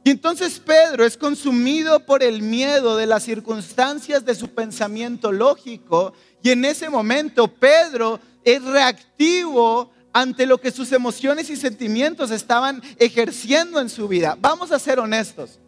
Y 0.04 0.10
entonces 0.10 0.60
Pedro 0.60 1.04
es 1.04 1.16
consumido 1.16 2.06
por 2.06 2.22
el 2.22 2.42
miedo 2.42 2.96
de 2.96 3.06
las 3.06 3.24
circunstancias 3.24 4.24
de 4.24 4.36
su 4.36 4.54
pensamiento 4.54 5.32
lógico 5.32 6.12
y 6.44 6.50
en 6.50 6.64
ese 6.64 6.88
momento 6.88 7.48
Pedro 7.48 8.20
es 8.44 8.62
reactivo 8.62 9.93
ante 10.14 10.46
lo 10.46 10.58
que 10.58 10.70
sus 10.70 10.92
emociones 10.92 11.50
y 11.50 11.56
sentimientos 11.56 12.30
estaban 12.30 12.80
ejerciendo 12.98 13.80
en 13.80 13.90
su 13.90 14.06
vida. 14.06 14.38
Vamos 14.40 14.70
a 14.70 14.78
ser 14.78 15.00
honestos. 15.00 15.58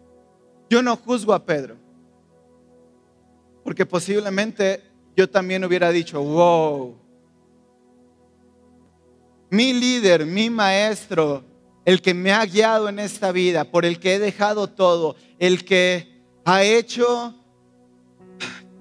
Yo 0.71 0.83
no 0.83 0.97
juzgo 0.97 1.35
a 1.35 1.45
Pedro. 1.45 1.77
Porque 3.65 3.85
posiblemente 3.85 4.85
yo 5.17 5.29
también 5.29 5.65
hubiera 5.65 5.91
dicho, 5.91 6.23
wow, 6.23 6.97
mi 9.51 9.73
líder, 9.73 10.25
mi 10.25 10.49
maestro, 10.49 11.45
el 11.85 12.01
que 12.01 12.15
me 12.15 12.33
ha 12.33 12.47
guiado 12.47 12.89
en 12.89 13.01
esta 13.01 13.33
vida, 13.33 13.65
por 13.65 13.85
el 13.85 13.99
que 13.99 14.15
he 14.15 14.19
dejado 14.21 14.69
todo, 14.69 15.17
el 15.41 15.65
que 15.65 16.23
ha 16.45 16.63
hecho 16.63 17.35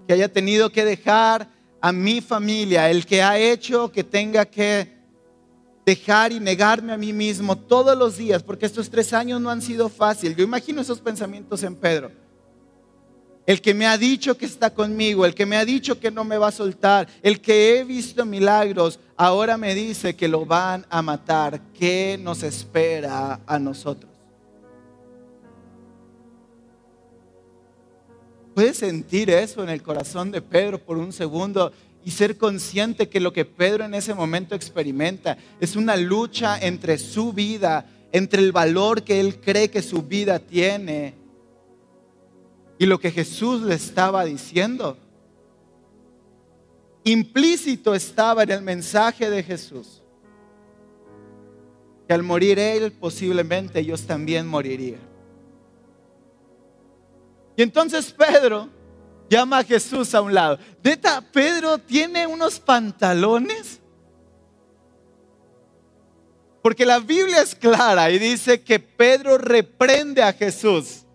que 0.08 0.14
haya 0.14 0.32
tenido 0.32 0.72
que 0.72 0.86
dejar 0.86 1.50
a 1.82 1.92
mi 1.92 2.22
familia, 2.22 2.92
el 2.92 3.08
que 3.08 3.24
ha 3.24 3.40
hecho 3.40 3.92
que 3.92 4.04
tenga 4.04 4.46
que 4.46 4.95
dejar 5.86 6.32
y 6.32 6.40
negarme 6.40 6.92
a 6.92 6.98
mí 6.98 7.14
mismo 7.14 7.56
todos 7.56 7.98
los 7.98 8.18
días, 8.18 8.42
porque 8.42 8.66
estos 8.66 8.90
tres 8.90 9.14
años 9.14 9.40
no 9.40 9.50
han 9.50 9.62
sido 9.62 9.88
fáciles. 9.88 10.36
Yo 10.36 10.44
imagino 10.44 10.82
esos 10.82 11.00
pensamientos 11.00 11.62
en 11.64 11.76
Pedro. 11.76 12.12
El 13.46 13.62
que 13.62 13.76
me 13.76 13.86
ha 13.86 13.96
dicho 13.96 14.36
que 14.36 14.48
está 14.48 14.74
conmigo, 14.74 15.24
el 15.24 15.36
que 15.36 15.46
me 15.46 15.56
ha 15.56 15.66
dicho 15.66 16.00
que 16.00 16.10
no 16.10 16.24
me 16.24 16.40
va 16.40 16.48
a 16.48 16.52
soltar, 16.52 17.08
el 17.22 17.40
que 17.40 17.78
he 17.78 17.84
visto 17.84 18.26
milagros, 18.26 19.00
ahora 19.16 19.56
me 19.56 19.76
dice 19.76 20.16
que 20.16 20.28
lo 20.28 20.48
van 20.48 20.84
a 20.90 21.04
matar. 21.04 21.62
¿Qué 21.78 22.20
nos 22.20 22.42
espera 22.42 23.40
a 23.46 23.60
nosotros? 23.60 24.12
¿Puedes 28.56 28.78
sentir 28.78 29.30
eso 29.30 29.62
en 29.62 29.70
el 29.70 29.84
corazón 29.84 30.32
de 30.32 30.42
Pedro 30.42 30.80
por 30.80 30.98
un 30.98 31.12
segundo 31.12 31.72
y 32.06 32.12
ser 32.12 32.38
consciente 32.38 33.10
que 33.10 33.20
lo 33.20 33.34
que 33.34 33.44
Pedro 33.46 33.84
en 33.84 33.96
ese 33.96 34.14
momento 34.14 34.54
experimenta 34.54 35.38
es 35.60 35.76
una 35.76 35.98
lucha 35.98 36.58
entre 36.60 37.00
su 37.00 37.34
vida, 37.34 37.90
entre 38.12 38.44
el 38.44 38.52
valor 38.52 39.04
que 39.04 39.20
él 39.20 39.42
cree 39.42 39.72
que 39.72 39.82
su 39.82 40.04
vida 40.04 40.38
tiene 40.38 41.16
y 42.78 42.86
lo 42.86 43.00
que 43.00 43.10
Jesús 43.10 43.64
le 43.64 43.74
estaba 43.74 44.24
diciendo. 44.24 44.98
Implícito 47.04 47.96
estaba 47.96 48.44
en 48.44 48.52
el 48.52 48.62
mensaje 48.62 49.30
de 49.30 49.42
Jesús 49.42 50.04
que 52.08 52.14
al 52.14 52.22
morir 52.22 52.60
Él 52.60 52.92
posiblemente 52.92 53.80
ellos 53.80 54.04
también 54.04 54.46
morirían. 54.46 55.02
Y 57.56 57.64
entonces 57.64 58.12
Pedro 58.12 58.70
llama 59.30 59.60
a 59.60 59.64
Jesús 59.64 60.14
a 60.14 60.22
un 60.22 60.34
lado. 60.34 60.60
Neta, 60.84 61.22
Pedro 61.22 61.78
tiene 61.78 62.28
unos 62.28 62.60
pantalones. 62.60 63.82
Porque 66.62 66.86
la 66.86 67.00
Biblia 67.00 67.42
es 67.42 67.54
clara 67.54 68.10
y 68.10 68.18
dice 68.18 68.62
que 68.62 68.80
Pedro 68.80 69.38
reprende 69.38 70.24
a 70.24 70.34
Jesús. 70.34 71.06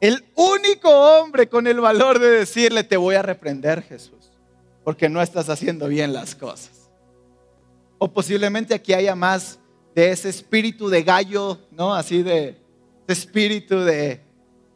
El 0.00 0.24
único 0.34 0.88
hombre 0.88 1.48
con 1.48 1.66
el 1.66 1.80
valor 1.80 2.18
de 2.18 2.30
decirle, 2.30 2.84
te 2.84 2.96
voy 2.96 3.16
a 3.16 3.22
reprender 3.22 3.82
Jesús, 3.82 4.30
porque 4.82 5.08
no 5.08 5.20
estás 5.20 5.48
haciendo 5.50 5.88
bien 5.88 6.12
las 6.12 6.34
cosas. 6.34 6.90
O 7.98 8.10
posiblemente 8.10 8.72
aquí 8.72 8.94
haya 8.94 9.14
más 9.14 9.58
de 9.94 10.10
ese 10.10 10.30
espíritu 10.30 10.88
de 10.88 11.02
gallo, 11.02 11.58
¿no? 11.70 11.94
Así 11.94 12.22
de, 12.22 12.56
espíritu 13.06 13.80
de... 13.80 14.20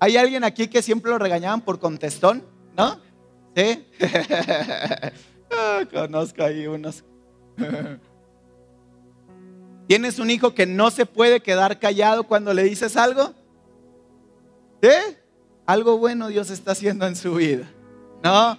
¿Hay 0.04 0.18
alguien 0.18 0.44
aquí 0.44 0.68
que 0.68 0.82
siempre 0.82 1.10
lo 1.10 1.18
regañaban 1.18 1.62
por 1.62 1.78
contestón? 1.78 2.44
¿No? 2.76 3.00
¿Sí? 3.56 3.86
Ah, 5.56 5.84
conozco 5.88 6.42
ahí 6.42 6.66
unos. 6.66 7.04
¿Tienes 9.86 10.18
un 10.18 10.28
hijo 10.30 10.52
que 10.52 10.66
no 10.66 10.90
se 10.90 11.06
puede 11.06 11.40
quedar 11.40 11.78
callado 11.78 12.24
cuando 12.24 12.52
le 12.52 12.64
dices 12.64 12.96
algo? 12.96 13.32
¿Sí? 14.82 14.88
Algo 15.64 15.96
bueno 15.96 16.26
Dios 16.26 16.50
está 16.50 16.72
haciendo 16.72 17.06
en 17.06 17.14
su 17.14 17.36
vida. 17.36 17.70
¿No? 18.24 18.58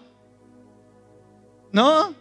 ¿No? 1.74 2.14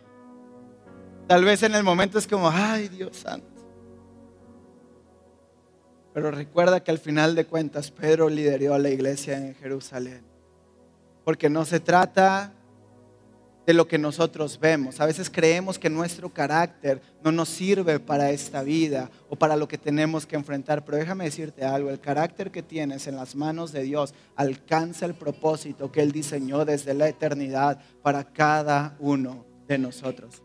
Tal 1.28 1.44
vez 1.44 1.62
en 1.62 1.76
el 1.76 1.84
momento 1.84 2.18
es 2.18 2.26
como, 2.26 2.50
ay 2.50 2.88
Dios 2.88 3.16
santo. 3.16 3.53
Pero 6.14 6.30
recuerda 6.30 6.82
que 6.82 6.92
al 6.92 6.98
final 6.98 7.34
de 7.34 7.44
cuentas 7.44 7.90
Pedro 7.90 8.28
lideró 8.30 8.74
a 8.74 8.78
la 8.78 8.88
iglesia 8.88 9.36
en 9.36 9.54
Jerusalén. 9.56 10.22
Porque 11.24 11.50
no 11.50 11.64
se 11.64 11.80
trata 11.80 12.52
de 13.66 13.74
lo 13.74 13.88
que 13.88 13.98
nosotros 13.98 14.60
vemos. 14.60 15.00
A 15.00 15.06
veces 15.06 15.28
creemos 15.28 15.78
que 15.78 15.90
nuestro 15.90 16.32
carácter 16.32 17.00
no 17.22 17.32
nos 17.32 17.48
sirve 17.48 17.98
para 17.98 18.30
esta 18.30 18.62
vida 18.62 19.10
o 19.28 19.36
para 19.36 19.56
lo 19.56 19.66
que 19.66 19.78
tenemos 19.78 20.24
que 20.24 20.36
enfrentar. 20.36 20.84
Pero 20.84 20.98
déjame 20.98 21.24
decirte 21.24 21.64
algo, 21.64 21.90
el 21.90 22.00
carácter 22.00 22.50
que 22.50 22.62
tienes 22.62 23.06
en 23.06 23.16
las 23.16 23.34
manos 23.34 23.72
de 23.72 23.82
Dios 23.82 24.14
alcanza 24.36 25.06
el 25.06 25.14
propósito 25.14 25.90
que 25.90 26.02
Él 26.02 26.12
diseñó 26.12 26.64
desde 26.64 26.94
la 26.94 27.08
eternidad 27.08 27.80
para 28.02 28.24
cada 28.24 28.96
uno 29.00 29.44
de 29.66 29.78
nosotros. 29.78 30.42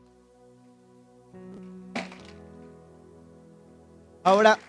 Ahora, 4.23 4.59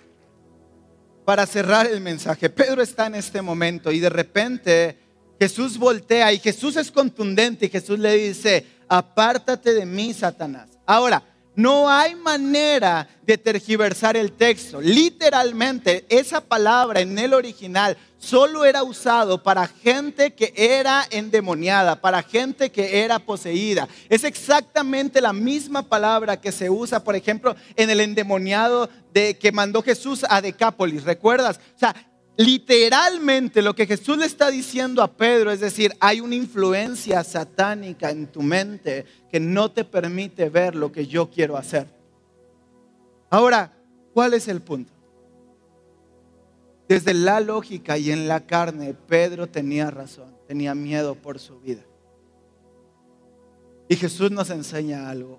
para 1.30 1.46
cerrar 1.46 1.86
el 1.86 2.00
mensaje, 2.00 2.50
Pedro 2.50 2.82
está 2.82 3.06
en 3.06 3.14
este 3.14 3.40
momento 3.40 3.92
y 3.92 4.00
de 4.00 4.08
repente 4.08 4.98
Jesús 5.38 5.78
voltea 5.78 6.32
y 6.32 6.40
Jesús 6.40 6.74
es 6.74 6.90
contundente 6.90 7.66
y 7.66 7.68
Jesús 7.68 8.00
le 8.00 8.16
dice, 8.16 8.66
apártate 8.88 9.72
de 9.72 9.86
mí, 9.86 10.12
Satanás. 10.12 10.70
Ahora, 10.84 11.22
no 11.54 11.90
hay 11.90 12.14
manera 12.14 13.08
de 13.22 13.36
tergiversar 13.36 14.16
el 14.16 14.32
texto. 14.32 14.80
Literalmente, 14.80 16.06
esa 16.08 16.40
palabra 16.40 17.00
en 17.00 17.18
el 17.18 17.34
original 17.34 17.96
solo 18.18 18.64
era 18.64 18.82
usado 18.82 19.42
para 19.42 19.66
gente 19.66 20.32
que 20.32 20.52
era 20.56 21.06
endemoniada, 21.10 22.00
para 22.00 22.22
gente 22.22 22.70
que 22.70 23.02
era 23.02 23.18
poseída. 23.18 23.88
Es 24.08 24.24
exactamente 24.24 25.20
la 25.20 25.32
misma 25.32 25.82
palabra 25.82 26.40
que 26.40 26.52
se 26.52 26.70
usa, 26.70 27.02
por 27.02 27.16
ejemplo, 27.16 27.56
en 27.76 27.90
el 27.90 28.00
endemoniado 28.00 28.88
de 29.12 29.36
que 29.38 29.52
mandó 29.52 29.82
Jesús 29.82 30.24
a 30.28 30.40
Decápolis. 30.40 31.04
¿Recuerdas? 31.04 31.58
O 31.76 31.78
sea, 31.78 31.94
Literalmente 32.40 33.60
lo 33.60 33.74
que 33.74 33.84
Jesús 33.84 34.16
le 34.16 34.24
está 34.24 34.50
diciendo 34.50 35.02
a 35.02 35.12
Pedro 35.12 35.50
es 35.50 35.60
decir, 35.60 35.92
hay 36.00 36.22
una 36.22 36.36
influencia 36.36 37.22
satánica 37.22 38.10
en 38.10 38.28
tu 38.28 38.40
mente 38.40 39.04
que 39.30 39.38
no 39.38 39.70
te 39.70 39.84
permite 39.84 40.48
ver 40.48 40.74
lo 40.74 40.90
que 40.90 41.06
yo 41.06 41.28
quiero 41.28 41.58
hacer. 41.58 41.86
Ahora, 43.28 43.74
¿cuál 44.14 44.32
es 44.32 44.48
el 44.48 44.62
punto? 44.62 44.90
Desde 46.88 47.12
la 47.12 47.40
lógica 47.40 47.98
y 47.98 48.10
en 48.10 48.26
la 48.26 48.46
carne, 48.46 48.94
Pedro 48.94 49.46
tenía 49.46 49.90
razón, 49.90 50.34
tenía 50.48 50.74
miedo 50.74 51.16
por 51.16 51.38
su 51.38 51.60
vida. 51.60 51.82
Y 53.86 53.96
Jesús 53.96 54.30
nos 54.30 54.48
enseña 54.48 55.10
algo, 55.10 55.38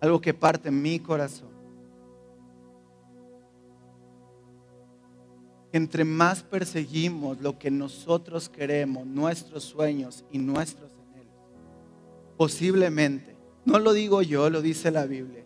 algo 0.00 0.22
que 0.22 0.32
parte 0.32 0.70
en 0.70 0.80
mi 0.80 1.00
corazón. 1.00 1.51
Entre 5.72 6.04
más 6.04 6.42
perseguimos 6.42 7.40
lo 7.40 7.58
que 7.58 7.70
nosotros 7.70 8.48
queremos, 8.48 9.06
nuestros 9.06 9.64
sueños 9.64 10.24
y 10.30 10.38
nuestros 10.38 10.90
anhelos, 10.92 11.34
posiblemente, 12.36 13.36
no 13.64 13.78
lo 13.78 13.92
digo 13.92 14.22
yo, 14.22 14.50
lo 14.50 14.60
dice 14.60 14.90
la 14.90 15.06
Biblia, 15.06 15.44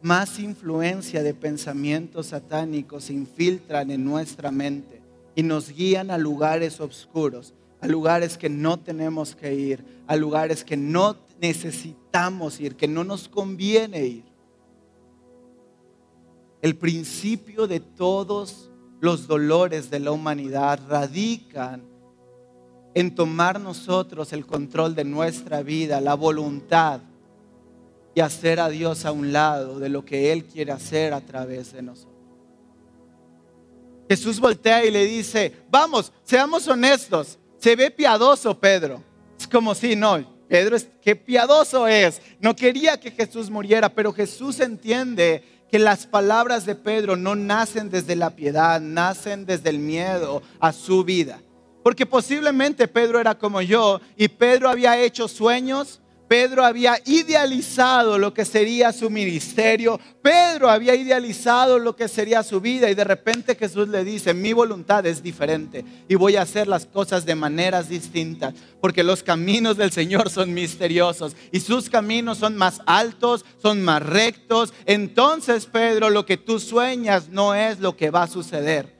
más 0.00 0.38
influencia 0.38 1.22
de 1.22 1.34
pensamientos 1.34 2.26
satánicos 2.26 3.04
se 3.04 3.12
infiltran 3.12 3.90
en 3.90 4.04
nuestra 4.04 4.50
mente 4.50 5.02
y 5.34 5.42
nos 5.42 5.70
guían 5.70 6.10
a 6.10 6.18
lugares 6.18 6.80
oscuros, 6.80 7.52
a 7.80 7.86
lugares 7.86 8.38
que 8.38 8.48
no 8.48 8.78
tenemos 8.78 9.34
que 9.34 9.54
ir, 9.54 9.84
a 10.06 10.16
lugares 10.16 10.64
que 10.64 10.76
no 10.76 11.16
necesitamos 11.40 12.58
ir, 12.60 12.76
que 12.76 12.88
no 12.88 13.04
nos 13.04 13.28
conviene 13.28 14.06
ir. 14.06 14.24
El 16.60 16.76
principio 16.76 17.66
de 17.66 17.80
todos 17.80 18.67
los 19.00 19.26
dolores 19.26 19.90
de 19.90 20.00
la 20.00 20.12
humanidad 20.12 20.80
radican 20.88 21.82
en 22.94 23.14
tomar 23.14 23.60
nosotros 23.60 24.32
el 24.32 24.46
control 24.46 24.94
de 24.94 25.04
nuestra 25.04 25.62
vida, 25.62 26.00
la 26.00 26.14
voluntad 26.14 27.00
y 28.14 28.20
hacer 28.20 28.58
a 28.58 28.68
Dios 28.68 29.04
a 29.04 29.12
un 29.12 29.32
lado 29.32 29.78
de 29.78 29.88
lo 29.88 30.04
que 30.04 30.32
Él 30.32 30.44
quiere 30.44 30.72
hacer 30.72 31.12
a 31.12 31.20
través 31.20 31.72
de 31.72 31.82
nosotros. 31.82 32.14
Jesús 34.08 34.40
voltea 34.40 34.84
y 34.84 34.90
le 34.90 35.04
dice, 35.04 35.54
vamos, 35.70 36.12
seamos 36.24 36.66
honestos, 36.66 37.38
se 37.58 37.76
ve 37.76 37.90
piadoso 37.90 38.58
Pedro. 38.58 39.02
Es 39.38 39.46
como 39.46 39.74
si 39.74 39.94
no, 39.94 40.24
Pedro 40.48 40.78
qué 41.02 41.14
piadoso 41.14 41.86
es. 41.86 42.20
No 42.40 42.56
quería 42.56 42.98
que 42.98 43.10
Jesús 43.10 43.50
muriera, 43.50 43.88
pero 43.88 44.12
Jesús 44.12 44.58
entiende 44.60 45.44
que 45.70 45.78
las 45.78 46.06
palabras 46.06 46.64
de 46.64 46.74
Pedro 46.74 47.16
no 47.16 47.34
nacen 47.34 47.90
desde 47.90 48.16
la 48.16 48.30
piedad, 48.30 48.80
nacen 48.80 49.44
desde 49.44 49.70
el 49.70 49.78
miedo 49.78 50.42
a 50.60 50.72
su 50.72 51.04
vida. 51.04 51.40
Porque 51.82 52.06
posiblemente 52.06 52.88
Pedro 52.88 53.20
era 53.20 53.36
como 53.36 53.62
yo 53.62 54.00
y 54.16 54.28
Pedro 54.28 54.68
había 54.68 54.98
hecho 54.98 55.28
sueños, 55.28 56.00
Pedro 56.28 56.64
había 56.64 56.98
idealizado 57.06 58.18
lo 58.18 58.34
que 58.34 58.44
sería 58.44 58.92
su 58.92 59.08
ministerio, 59.08 59.98
Pedro 60.22 60.68
había 60.68 60.94
idealizado 60.94 61.78
lo 61.78 61.96
que 61.96 62.06
sería 62.06 62.42
su 62.42 62.60
vida 62.60 62.90
y 62.90 62.94
de 62.94 63.04
repente 63.04 63.56
Jesús 63.56 63.88
le 63.88 64.04
dice, 64.04 64.34
mi 64.34 64.52
voluntad 64.52 65.06
es 65.06 65.22
diferente 65.22 65.84
y 66.06 66.14
voy 66.16 66.36
a 66.36 66.42
hacer 66.42 66.68
las 66.68 66.84
cosas 66.84 67.24
de 67.24 67.34
maneras 67.34 67.88
distintas, 67.88 68.54
porque 68.80 69.02
los 69.02 69.22
caminos 69.22 69.78
del 69.78 69.90
Señor 69.90 70.28
son 70.28 70.52
misteriosos 70.52 71.34
y 71.50 71.60
sus 71.60 71.88
caminos 71.88 72.38
son 72.38 72.56
más 72.56 72.82
altos, 72.84 73.46
son 73.62 73.82
más 73.82 74.02
rectos. 74.02 74.74
Entonces, 74.84 75.66
Pedro, 75.66 76.10
lo 76.10 76.26
que 76.26 76.36
tú 76.36 76.60
sueñas 76.60 77.28
no 77.30 77.54
es 77.54 77.80
lo 77.80 77.96
que 77.96 78.10
va 78.10 78.24
a 78.24 78.28
suceder. 78.28 78.97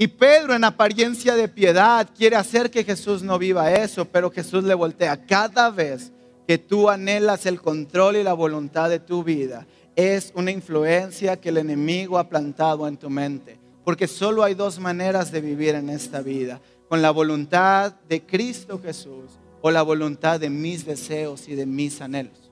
Y 0.00 0.08
Pedro 0.08 0.54
en 0.54 0.64
apariencia 0.64 1.34
de 1.34 1.46
piedad 1.46 2.08
quiere 2.16 2.34
hacer 2.34 2.70
que 2.70 2.84
Jesús 2.84 3.22
no 3.22 3.38
viva 3.38 3.70
eso, 3.70 4.06
pero 4.06 4.30
Jesús 4.30 4.64
le 4.64 4.72
voltea. 4.72 5.26
Cada 5.26 5.68
vez 5.68 6.10
que 6.48 6.56
tú 6.56 6.88
anhelas 6.88 7.44
el 7.44 7.60
control 7.60 8.16
y 8.16 8.22
la 8.22 8.32
voluntad 8.32 8.88
de 8.88 8.98
tu 8.98 9.22
vida, 9.22 9.66
es 9.94 10.32
una 10.34 10.52
influencia 10.52 11.38
que 11.38 11.50
el 11.50 11.58
enemigo 11.58 12.18
ha 12.18 12.30
plantado 12.30 12.88
en 12.88 12.96
tu 12.96 13.10
mente. 13.10 13.60
Porque 13.84 14.08
solo 14.08 14.42
hay 14.42 14.54
dos 14.54 14.78
maneras 14.78 15.30
de 15.32 15.42
vivir 15.42 15.74
en 15.74 15.90
esta 15.90 16.22
vida. 16.22 16.62
Con 16.88 17.02
la 17.02 17.10
voluntad 17.10 17.92
de 18.08 18.22
Cristo 18.22 18.80
Jesús 18.82 19.32
o 19.60 19.70
la 19.70 19.82
voluntad 19.82 20.40
de 20.40 20.48
mis 20.48 20.86
deseos 20.86 21.46
y 21.46 21.54
de 21.54 21.66
mis 21.66 22.00
anhelos. 22.00 22.50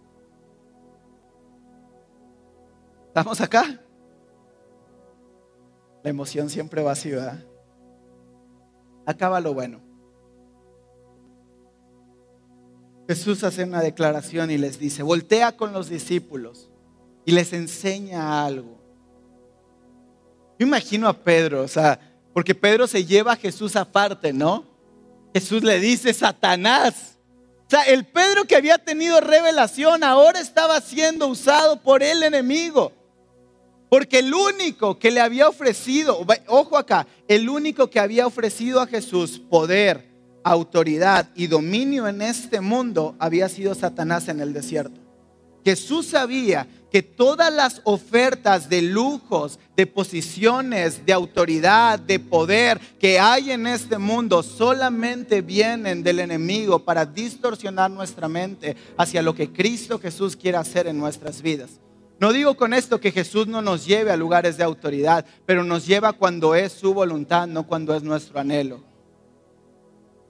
¿Estamos 3.06 3.40
acá? 3.40 3.80
La 6.02 6.10
emoción 6.10 6.50
siempre 6.50 6.82
va. 6.82 6.94
Acaba 9.06 9.40
lo 9.40 9.54
bueno. 9.54 9.80
Jesús 13.08 13.42
hace 13.42 13.64
una 13.64 13.80
declaración 13.80 14.50
y 14.50 14.58
les 14.58 14.78
dice, 14.78 15.02
voltea 15.02 15.56
con 15.56 15.72
los 15.72 15.88
discípulos 15.88 16.68
y 17.24 17.32
les 17.32 17.54
enseña 17.54 18.44
algo. 18.44 18.78
Yo 20.58 20.66
imagino 20.66 21.08
a 21.08 21.14
Pedro, 21.14 21.62
o 21.62 21.68
sea, 21.68 21.98
porque 22.34 22.54
Pedro 22.54 22.86
se 22.86 23.04
lleva 23.04 23.32
a 23.32 23.36
Jesús 23.36 23.76
aparte, 23.76 24.32
¿no? 24.32 24.64
Jesús 25.32 25.62
le 25.62 25.80
dice, 25.80 26.12
Satanás. 26.12 27.16
O 27.66 27.70
sea, 27.70 27.82
el 27.82 28.06
Pedro 28.06 28.44
que 28.44 28.56
había 28.56 28.78
tenido 28.78 29.20
revelación 29.20 30.02
ahora 30.02 30.40
estaba 30.40 30.80
siendo 30.80 31.28
usado 31.28 31.80
por 31.82 32.02
el 32.02 32.22
enemigo. 32.22 32.92
Porque 33.88 34.18
el 34.18 34.34
único 34.34 34.98
que 34.98 35.10
le 35.10 35.20
había 35.20 35.48
ofrecido, 35.48 36.26
ojo 36.46 36.76
acá, 36.76 37.06
el 37.26 37.48
único 37.48 37.88
que 37.88 38.00
había 38.00 38.26
ofrecido 38.26 38.80
a 38.80 38.86
Jesús 38.86 39.40
poder, 39.48 40.08
autoridad 40.44 41.30
y 41.34 41.46
dominio 41.46 42.08
en 42.08 42.22
este 42.22 42.60
mundo 42.60 43.16
había 43.18 43.48
sido 43.48 43.74
Satanás 43.74 44.28
en 44.28 44.40
el 44.40 44.52
desierto. 44.52 45.00
Jesús 45.64 46.06
sabía 46.06 46.66
que 46.90 47.02
todas 47.02 47.52
las 47.52 47.82
ofertas 47.84 48.70
de 48.70 48.80
lujos, 48.80 49.58
de 49.76 49.86
posiciones, 49.86 51.04
de 51.04 51.12
autoridad, 51.12 51.98
de 51.98 52.18
poder 52.18 52.80
que 52.98 53.20
hay 53.20 53.50
en 53.50 53.66
este 53.66 53.98
mundo 53.98 54.42
solamente 54.42 55.42
vienen 55.42 56.02
del 56.02 56.20
enemigo 56.20 56.78
para 56.78 57.04
distorsionar 57.04 57.90
nuestra 57.90 58.28
mente 58.28 58.76
hacia 58.96 59.20
lo 59.20 59.34
que 59.34 59.52
Cristo 59.52 59.98
Jesús 59.98 60.36
quiere 60.36 60.56
hacer 60.56 60.86
en 60.86 60.98
nuestras 60.98 61.42
vidas. 61.42 61.80
No 62.20 62.32
digo 62.32 62.56
con 62.56 62.74
esto 62.74 63.00
que 63.00 63.12
Jesús 63.12 63.46
no 63.46 63.62
nos 63.62 63.86
lleve 63.86 64.10
a 64.10 64.16
lugares 64.16 64.56
de 64.56 64.64
autoridad, 64.64 65.24
pero 65.46 65.62
nos 65.62 65.86
lleva 65.86 66.12
cuando 66.12 66.56
es 66.56 66.72
su 66.72 66.92
voluntad, 66.92 67.46
no 67.46 67.66
cuando 67.66 67.94
es 67.94 68.02
nuestro 68.02 68.40
anhelo. 68.40 68.82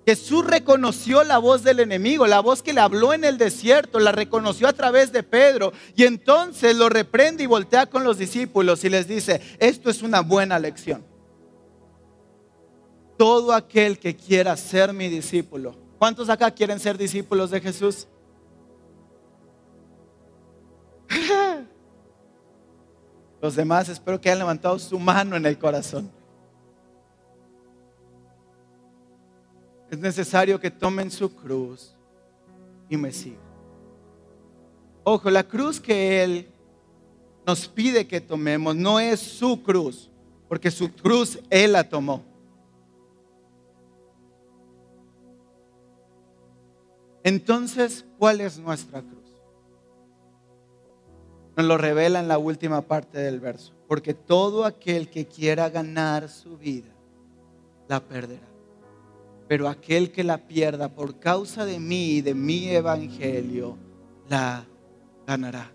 Jesús 0.06 0.46
reconoció 0.46 1.22
la 1.24 1.38
voz 1.38 1.62
del 1.62 1.80
enemigo, 1.80 2.26
la 2.26 2.40
voz 2.40 2.62
que 2.62 2.72
le 2.72 2.80
habló 2.80 3.12
en 3.12 3.24
el 3.24 3.36
desierto, 3.36 3.98
la 3.98 4.12
reconoció 4.12 4.66
a 4.66 4.72
través 4.72 5.12
de 5.12 5.22
Pedro 5.22 5.72
y 5.96 6.04
entonces 6.04 6.76
lo 6.76 6.88
reprende 6.88 7.44
y 7.44 7.46
voltea 7.46 7.86
con 7.86 8.04
los 8.04 8.16
discípulos 8.16 8.84
y 8.84 8.88
les 8.88 9.06
dice, 9.06 9.40
esto 9.58 9.90
es 9.90 10.02
una 10.02 10.20
buena 10.20 10.58
lección. 10.58 11.04
Todo 13.18 13.52
aquel 13.52 13.98
que 13.98 14.16
quiera 14.16 14.56
ser 14.56 14.92
mi 14.92 15.08
discípulo, 15.08 15.76
¿cuántos 15.98 16.30
acá 16.30 16.50
quieren 16.50 16.80
ser 16.80 16.96
discípulos 16.96 17.50
de 17.50 17.60
Jesús? 17.60 18.08
Los 23.40 23.54
demás 23.54 23.88
espero 23.88 24.20
que 24.20 24.28
hayan 24.28 24.40
levantado 24.40 24.78
su 24.78 24.98
mano 24.98 25.36
en 25.36 25.46
el 25.46 25.58
corazón. 25.58 26.10
Es 29.90 29.98
necesario 29.98 30.60
que 30.60 30.70
tomen 30.70 31.10
su 31.10 31.34
cruz 31.34 31.94
y 32.88 32.96
me 32.96 33.12
sigan. 33.12 33.48
Ojo, 35.04 35.30
la 35.30 35.42
cruz 35.42 35.80
que 35.80 36.22
Él 36.22 36.48
nos 37.46 37.66
pide 37.66 38.06
que 38.06 38.20
tomemos 38.20 38.76
no 38.76 39.00
es 39.00 39.20
su 39.20 39.62
cruz, 39.62 40.10
porque 40.48 40.70
su 40.70 40.92
cruz 40.92 41.38
Él 41.48 41.72
la 41.72 41.88
tomó. 41.88 42.22
Entonces, 47.22 48.04
¿cuál 48.18 48.40
es 48.42 48.58
nuestra 48.58 49.00
cruz? 49.00 49.17
Nos 51.58 51.66
lo 51.66 51.76
revela 51.76 52.20
en 52.20 52.28
la 52.28 52.38
última 52.38 52.82
parte 52.82 53.18
del 53.18 53.40
verso. 53.40 53.74
Porque 53.88 54.14
todo 54.14 54.64
aquel 54.64 55.10
que 55.10 55.26
quiera 55.26 55.68
ganar 55.68 56.28
su 56.28 56.56
vida, 56.56 56.94
la 57.88 57.98
perderá. 57.98 58.46
Pero 59.48 59.68
aquel 59.68 60.12
que 60.12 60.22
la 60.22 60.38
pierda 60.46 60.88
por 60.88 61.18
causa 61.18 61.64
de 61.64 61.80
mí 61.80 62.12
y 62.12 62.20
de 62.20 62.32
mi 62.32 62.68
evangelio, 62.68 63.76
la 64.28 64.64
ganará. 65.26 65.72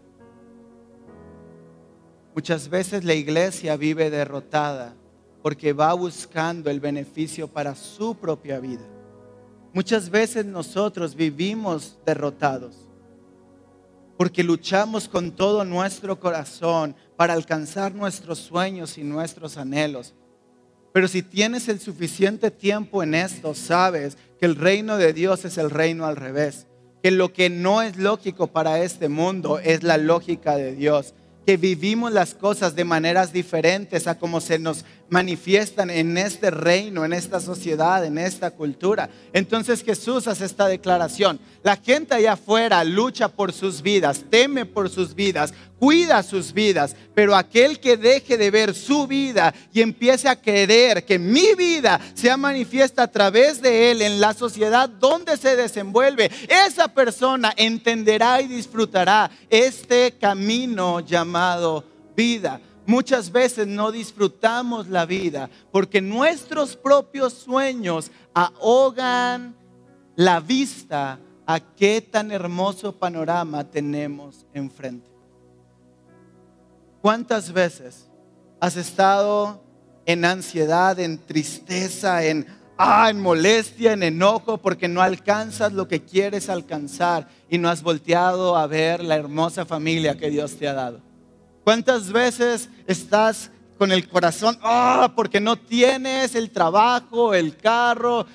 Muchas 2.33 2.69
veces 2.69 3.03
la 3.03 3.13
iglesia 3.13 3.75
vive 3.75 4.09
derrotada 4.09 4.95
porque 5.41 5.73
va 5.73 5.93
buscando 5.93 6.69
el 6.69 6.79
beneficio 6.79 7.49
para 7.49 7.75
su 7.75 8.15
propia 8.15 8.61
vida. 8.61 8.85
Muchas 9.73 10.09
veces 10.09 10.45
nosotros 10.45 11.13
vivimos 11.13 11.99
derrotados 12.05 12.87
porque 14.17 14.43
luchamos 14.43 15.08
con 15.08 15.32
todo 15.32 15.65
nuestro 15.65 16.19
corazón 16.19 16.95
para 17.15 17.34
alcanzar 17.34 17.93
nuestros 17.93 18.39
sueños 18.39 18.97
y 18.97 19.04
nuestros 19.04 19.58
anhelos. 19.58 20.13
Pero 20.93 21.08
si 21.08 21.23
tienes 21.23 21.67
el 21.69 21.80
suficiente 21.80 22.52
tiempo 22.52 23.02
en 23.02 23.15
esto, 23.15 23.56
sabes 23.56 24.17
que 24.39 24.45
el 24.45 24.56
reino 24.56 24.97
de 24.97 25.13
Dios 25.13 25.43
es 25.45 25.58
el 25.58 25.71
reino 25.71 26.06
al 26.06 26.15
revés, 26.15 26.67
que 27.02 27.10
lo 27.10 27.34
que 27.34 27.49
no 27.49 27.82
es 27.82 27.97
lógico 27.97 28.47
para 28.47 28.80
este 28.84 29.10
mundo 29.10 29.58
es 29.60 29.82
la 29.82 29.97
lógica 29.97 30.56
de 30.56 30.76
Dios 30.76 31.15
que 31.45 31.58
vivimos 31.58 32.12
las 32.12 32.34
cosas 32.34 32.75
de 32.75 32.86
maneras 32.86 33.34
diferentes 33.34 34.08
a 34.08 34.17
como 34.17 34.39
se 34.39 34.60
nos 34.60 34.86
manifiestan 35.10 35.89
en 35.89 36.17
este 36.17 36.49
reino, 36.49 37.05
en 37.05 37.13
esta 37.13 37.39
sociedad, 37.39 38.03
en 38.05 38.17
esta 38.17 38.51
cultura. 38.51 39.09
Entonces 39.34 39.84
Jesús 39.84 40.28
hace 40.28 40.45
esta 40.45 40.67
declaración. 40.67 41.39
La 41.63 41.76
gente 41.76 42.15
allá 42.15 42.34
afuera 42.34 42.84
lucha 42.84 43.28
por 43.28 43.53
sus 43.53 43.82
vidas, 43.82 44.26
teme 44.30 44.65
por 44.65 44.89
sus 44.89 45.13
vidas, 45.13 45.53
cuida 45.84 46.23
sus 46.23 46.53
vidas, 46.53 46.95
pero 47.13 47.36
aquel 47.36 47.77
que 47.77 47.97
deje 47.97 48.38
de 48.38 48.49
ver 48.49 48.73
su 48.73 49.05
vida 49.05 49.53
y 49.73 49.81
empiece 49.81 50.29
a 50.29 50.41
querer 50.41 51.03
que 51.03 51.19
mi 51.19 51.55
vida 51.55 51.99
sea 52.13 52.38
manifiesta 52.38 53.03
a 53.03 53.11
través 53.11 53.61
de 53.61 53.91
él 53.91 54.01
en 54.01 54.21
la 54.21 54.34
sociedad 54.34 54.88
donde 54.88 55.36
se 55.36 55.57
desenvuelve, 55.57 56.31
esa 56.47 56.88
persona 56.88 57.53
entenderá 57.57 58.39
y 58.39 58.47
disfrutará 58.47 59.29
este 59.49 60.13
camino 60.13 61.01
llamado 61.01 61.84
vida. 62.15 62.61
Muchas 62.86 63.29
veces 63.29 63.67
no 63.67 63.91
disfrutamos 63.91 64.88
la 64.88 65.05
vida 65.05 65.49
porque 65.69 65.99
nuestros 65.99 66.77
propios 66.77 67.34
sueños 67.34 68.09
ahogan 68.34 69.53
la 70.15 70.39
vista 70.39 71.19
a 71.45 71.59
qué 71.59 71.99
tan 71.99 72.31
hermoso 72.31 72.93
panorama 72.93 73.65
tenemos 73.65 74.45
enfrente. 74.53 75.12
¿Cuántas 77.04 77.51
veces 77.51 78.08
has 78.62 78.78
estado 78.78 79.62
en 80.06 80.24
ansiedad, 80.24 80.97
en 81.01 81.18
tristeza, 81.18 82.24
en, 82.24 82.47
ah, 82.78 83.10
en 83.10 83.20
molestia, 83.20 83.91
en 83.91 84.04
enojo, 84.04 84.58
porque 84.60 84.88
no 84.88 85.01
alcanzas 85.01 85.74
lo 85.74 85.89
que 85.89 86.01
quieres 86.01 86.47
alcanzar 86.47 87.28
y 87.49 87.58
no 87.58 87.68
has 87.68 87.84
volteado 87.84 88.56
a 88.56 88.68
ver 88.68 89.04
la 89.04 89.18
hermosa 89.18 89.66
familia 89.66 90.18
que 90.18 90.30
Dios 90.30 90.56
te 90.56 90.66
ha 90.66 90.72
dado. 90.72 91.01
¿Cuántas 91.66 92.10
veces 92.10 92.70
estás 92.88 93.51
con 93.78 93.91
el 93.91 94.08
corazón, 94.08 94.58
ah, 94.62 95.12
porque 95.14 95.41
no 95.41 95.58
tienes 95.58 96.36
el 96.36 96.51
trabajo, 96.51 97.34
el 97.34 97.58
carro, 97.58 98.26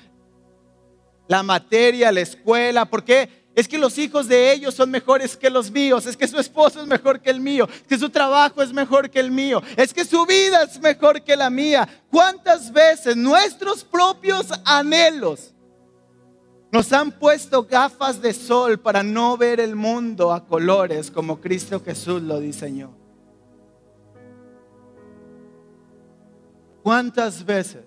la 1.27 1.41
materia, 1.41 2.11
la 2.11 2.21
escuela? 2.21 2.85
¿Por 2.85 3.03
qué? 3.03 3.38
Es 3.59 3.67
que 3.67 3.77
los 3.77 3.97
hijos 3.97 4.29
de 4.29 4.53
ellos 4.53 4.73
son 4.73 4.89
mejores 4.89 5.35
que 5.35 5.49
los 5.49 5.69
míos. 5.69 6.05
Es 6.05 6.15
que 6.15 6.29
su 6.29 6.39
esposo 6.39 6.79
es 6.79 6.87
mejor 6.87 7.19
que 7.19 7.29
el 7.29 7.41
mío. 7.41 7.67
Es 7.69 7.87
que 7.89 7.97
su 7.97 8.09
trabajo 8.09 8.61
es 8.61 8.71
mejor 8.71 9.09
que 9.09 9.19
el 9.19 9.31
mío. 9.31 9.61
Es 9.75 9.93
que 9.93 10.05
su 10.05 10.25
vida 10.25 10.63
es 10.63 10.79
mejor 10.79 11.21
que 11.21 11.35
la 11.35 11.49
mía. 11.49 11.85
¿Cuántas 12.09 12.71
veces 12.71 13.17
nuestros 13.17 13.83
propios 13.83 14.47
anhelos 14.63 15.53
nos 16.71 16.93
han 16.93 17.11
puesto 17.11 17.63
gafas 17.63 18.21
de 18.21 18.33
sol 18.33 18.79
para 18.79 19.03
no 19.03 19.35
ver 19.35 19.59
el 19.59 19.75
mundo 19.75 20.31
a 20.31 20.45
colores 20.45 21.11
como 21.11 21.41
Cristo 21.41 21.81
Jesús 21.83 22.21
lo 22.21 22.39
diseñó? 22.39 22.95
¿Cuántas 26.81 27.45
veces 27.45 27.83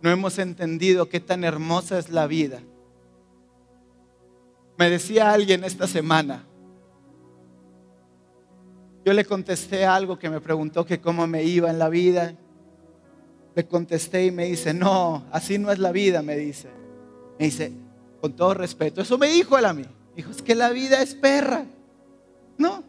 no 0.00 0.10
hemos 0.10 0.36
entendido 0.40 1.08
qué 1.08 1.20
tan 1.20 1.44
hermosa 1.44 2.00
es 2.00 2.10
la 2.10 2.26
vida? 2.26 2.60
Me 4.82 4.90
decía 4.90 5.32
alguien 5.32 5.62
esta 5.62 5.86
semana, 5.86 6.44
yo 9.04 9.12
le 9.12 9.24
contesté 9.24 9.86
algo 9.86 10.18
que 10.18 10.28
me 10.28 10.40
preguntó 10.40 10.84
que 10.84 11.00
cómo 11.00 11.24
me 11.28 11.44
iba 11.44 11.70
en 11.70 11.78
la 11.78 11.88
vida. 11.88 12.34
Le 13.54 13.64
contesté 13.64 14.26
y 14.26 14.32
me 14.32 14.46
dice, 14.46 14.74
no, 14.74 15.24
así 15.30 15.56
no 15.56 15.70
es 15.70 15.78
la 15.78 15.92
vida, 15.92 16.20
me 16.22 16.34
dice. 16.34 16.68
Me 17.38 17.44
dice, 17.44 17.70
con 18.20 18.32
todo 18.32 18.54
respeto, 18.54 19.02
eso 19.02 19.18
me 19.18 19.28
dijo 19.28 19.56
él 19.56 19.66
a 19.66 19.72
mí. 19.72 19.84
Dijo, 20.16 20.32
es 20.32 20.42
que 20.42 20.56
la 20.56 20.70
vida 20.70 21.00
es 21.00 21.14
perra. 21.14 21.64
No. 22.58 22.82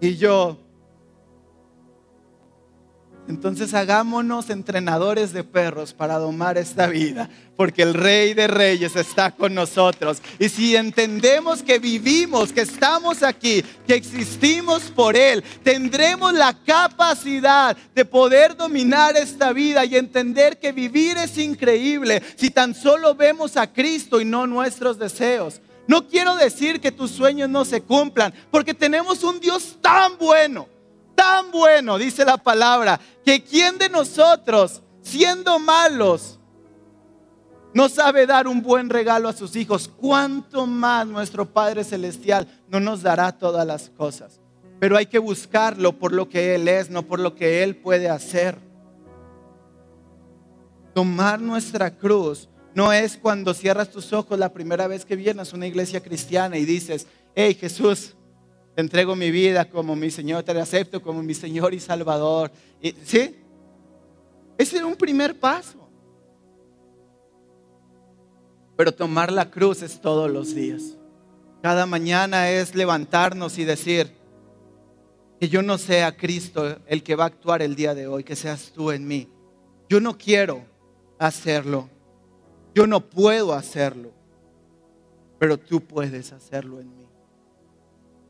Y 0.00 0.16
yo, 0.16 0.56
entonces 3.28 3.74
hagámonos 3.74 4.48
entrenadores 4.48 5.34
de 5.34 5.44
perros 5.44 5.92
para 5.92 6.18
domar 6.18 6.56
esta 6.56 6.86
vida, 6.86 7.28
porque 7.56 7.82
el 7.82 7.92
Rey 7.92 8.32
de 8.32 8.46
Reyes 8.46 8.96
está 8.96 9.32
con 9.32 9.54
nosotros. 9.54 10.22
Y 10.38 10.48
si 10.48 10.74
entendemos 10.74 11.62
que 11.62 11.78
vivimos, 11.78 12.52
que 12.52 12.62
estamos 12.62 13.22
aquí, 13.22 13.62
que 13.86 13.94
existimos 13.94 14.84
por 14.84 15.14
Él, 15.14 15.44
tendremos 15.62 16.32
la 16.32 16.54
capacidad 16.64 17.76
de 17.94 18.04
poder 18.06 18.56
dominar 18.56 19.14
esta 19.16 19.52
vida 19.52 19.84
y 19.84 19.96
entender 19.96 20.58
que 20.58 20.72
vivir 20.72 21.18
es 21.18 21.36
increíble 21.36 22.22
si 22.36 22.48
tan 22.50 22.74
solo 22.74 23.14
vemos 23.14 23.58
a 23.58 23.70
Cristo 23.70 24.22
y 24.22 24.24
no 24.24 24.46
nuestros 24.46 24.98
deseos. 24.98 25.60
No 25.86 26.08
quiero 26.08 26.34
decir 26.36 26.80
que 26.80 26.92
tus 26.92 27.10
sueños 27.10 27.50
no 27.50 27.66
se 27.66 27.82
cumplan, 27.82 28.32
porque 28.50 28.72
tenemos 28.72 29.22
un 29.22 29.38
Dios 29.38 29.76
tan 29.82 30.16
bueno 30.16 30.77
tan 31.18 31.50
bueno, 31.50 31.98
dice 31.98 32.24
la 32.24 32.36
palabra, 32.36 33.00
que 33.24 33.42
quien 33.42 33.76
de 33.76 33.88
nosotros, 33.88 34.82
siendo 35.02 35.58
malos, 35.58 36.38
no 37.74 37.88
sabe 37.88 38.24
dar 38.24 38.46
un 38.46 38.62
buen 38.62 38.88
regalo 38.88 39.28
a 39.28 39.32
sus 39.32 39.56
hijos, 39.56 39.88
cuánto 39.88 40.64
más 40.64 41.08
nuestro 41.08 41.44
Padre 41.52 41.82
Celestial 41.82 42.46
no 42.68 42.78
nos 42.78 43.02
dará 43.02 43.32
todas 43.32 43.66
las 43.66 43.90
cosas. 43.90 44.38
Pero 44.78 44.96
hay 44.96 45.06
que 45.06 45.18
buscarlo 45.18 45.98
por 45.98 46.12
lo 46.12 46.28
que 46.28 46.54
Él 46.54 46.68
es, 46.68 46.88
no 46.88 47.02
por 47.02 47.18
lo 47.18 47.34
que 47.34 47.64
Él 47.64 47.74
puede 47.74 48.08
hacer. 48.08 48.56
Tomar 50.94 51.40
nuestra 51.40 51.96
cruz 51.96 52.48
no 52.74 52.92
es 52.92 53.16
cuando 53.16 53.54
cierras 53.54 53.90
tus 53.90 54.12
ojos 54.12 54.38
la 54.38 54.52
primera 54.52 54.86
vez 54.86 55.04
que 55.04 55.16
vienes 55.16 55.52
a 55.52 55.56
una 55.56 55.66
iglesia 55.66 56.00
cristiana 56.00 56.58
y 56.58 56.64
dices, 56.64 57.08
hey 57.34 57.58
Jesús, 57.60 58.14
te 58.78 58.82
entrego 58.82 59.16
mi 59.16 59.32
vida 59.32 59.68
como 59.68 59.96
mi 59.96 60.08
Señor, 60.08 60.44
te 60.44 60.52
acepto 60.52 61.02
como 61.02 61.20
mi 61.20 61.34
Señor 61.34 61.74
y 61.74 61.80
Salvador. 61.80 62.52
¿Sí? 63.04 63.34
Ese 64.56 64.76
es 64.76 64.82
un 64.84 64.94
primer 64.94 65.36
paso. 65.36 65.90
Pero 68.76 68.92
tomar 68.92 69.32
la 69.32 69.50
cruz 69.50 69.82
es 69.82 70.00
todos 70.00 70.30
los 70.30 70.54
días. 70.54 70.96
Cada 71.60 71.86
mañana 71.86 72.52
es 72.52 72.76
levantarnos 72.76 73.58
y 73.58 73.64
decir 73.64 74.12
que 75.40 75.48
yo 75.48 75.60
no 75.60 75.76
sea 75.76 76.16
Cristo 76.16 76.78
el 76.86 77.02
que 77.02 77.16
va 77.16 77.24
a 77.24 77.26
actuar 77.26 77.62
el 77.62 77.74
día 77.74 77.96
de 77.96 78.06
hoy, 78.06 78.22
que 78.22 78.36
seas 78.36 78.70
tú 78.72 78.92
en 78.92 79.08
mí. 79.08 79.28
Yo 79.88 79.98
no 79.98 80.16
quiero 80.16 80.64
hacerlo. 81.18 81.88
Yo 82.76 82.86
no 82.86 83.00
puedo 83.00 83.54
hacerlo. 83.54 84.12
Pero 85.40 85.58
tú 85.58 85.80
puedes 85.80 86.30
hacerlo 86.30 86.78
en 86.78 86.96
mí. 86.96 87.08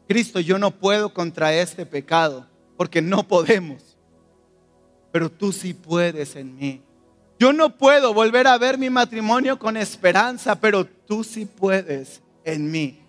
Cristo, 0.08 0.40
yo 0.40 0.58
no 0.58 0.70
puedo 0.70 1.12
contra 1.12 1.54
este 1.54 1.84
pecado, 1.84 2.46
porque 2.78 3.02
no 3.02 3.28
podemos, 3.28 3.98
pero 5.12 5.30
tú 5.30 5.52
sí 5.52 5.74
puedes 5.74 6.34
en 6.34 6.56
mí. 6.56 6.82
Yo 7.38 7.52
no 7.52 7.76
puedo 7.76 8.14
volver 8.14 8.46
a 8.46 8.56
ver 8.56 8.78
mi 8.78 8.90
matrimonio 8.90 9.58
con 9.58 9.76
esperanza, 9.76 10.58
pero 10.58 10.84
tú 10.84 11.22
sí 11.22 11.44
puedes 11.44 12.22
en 12.42 12.70
mí. 12.70 13.00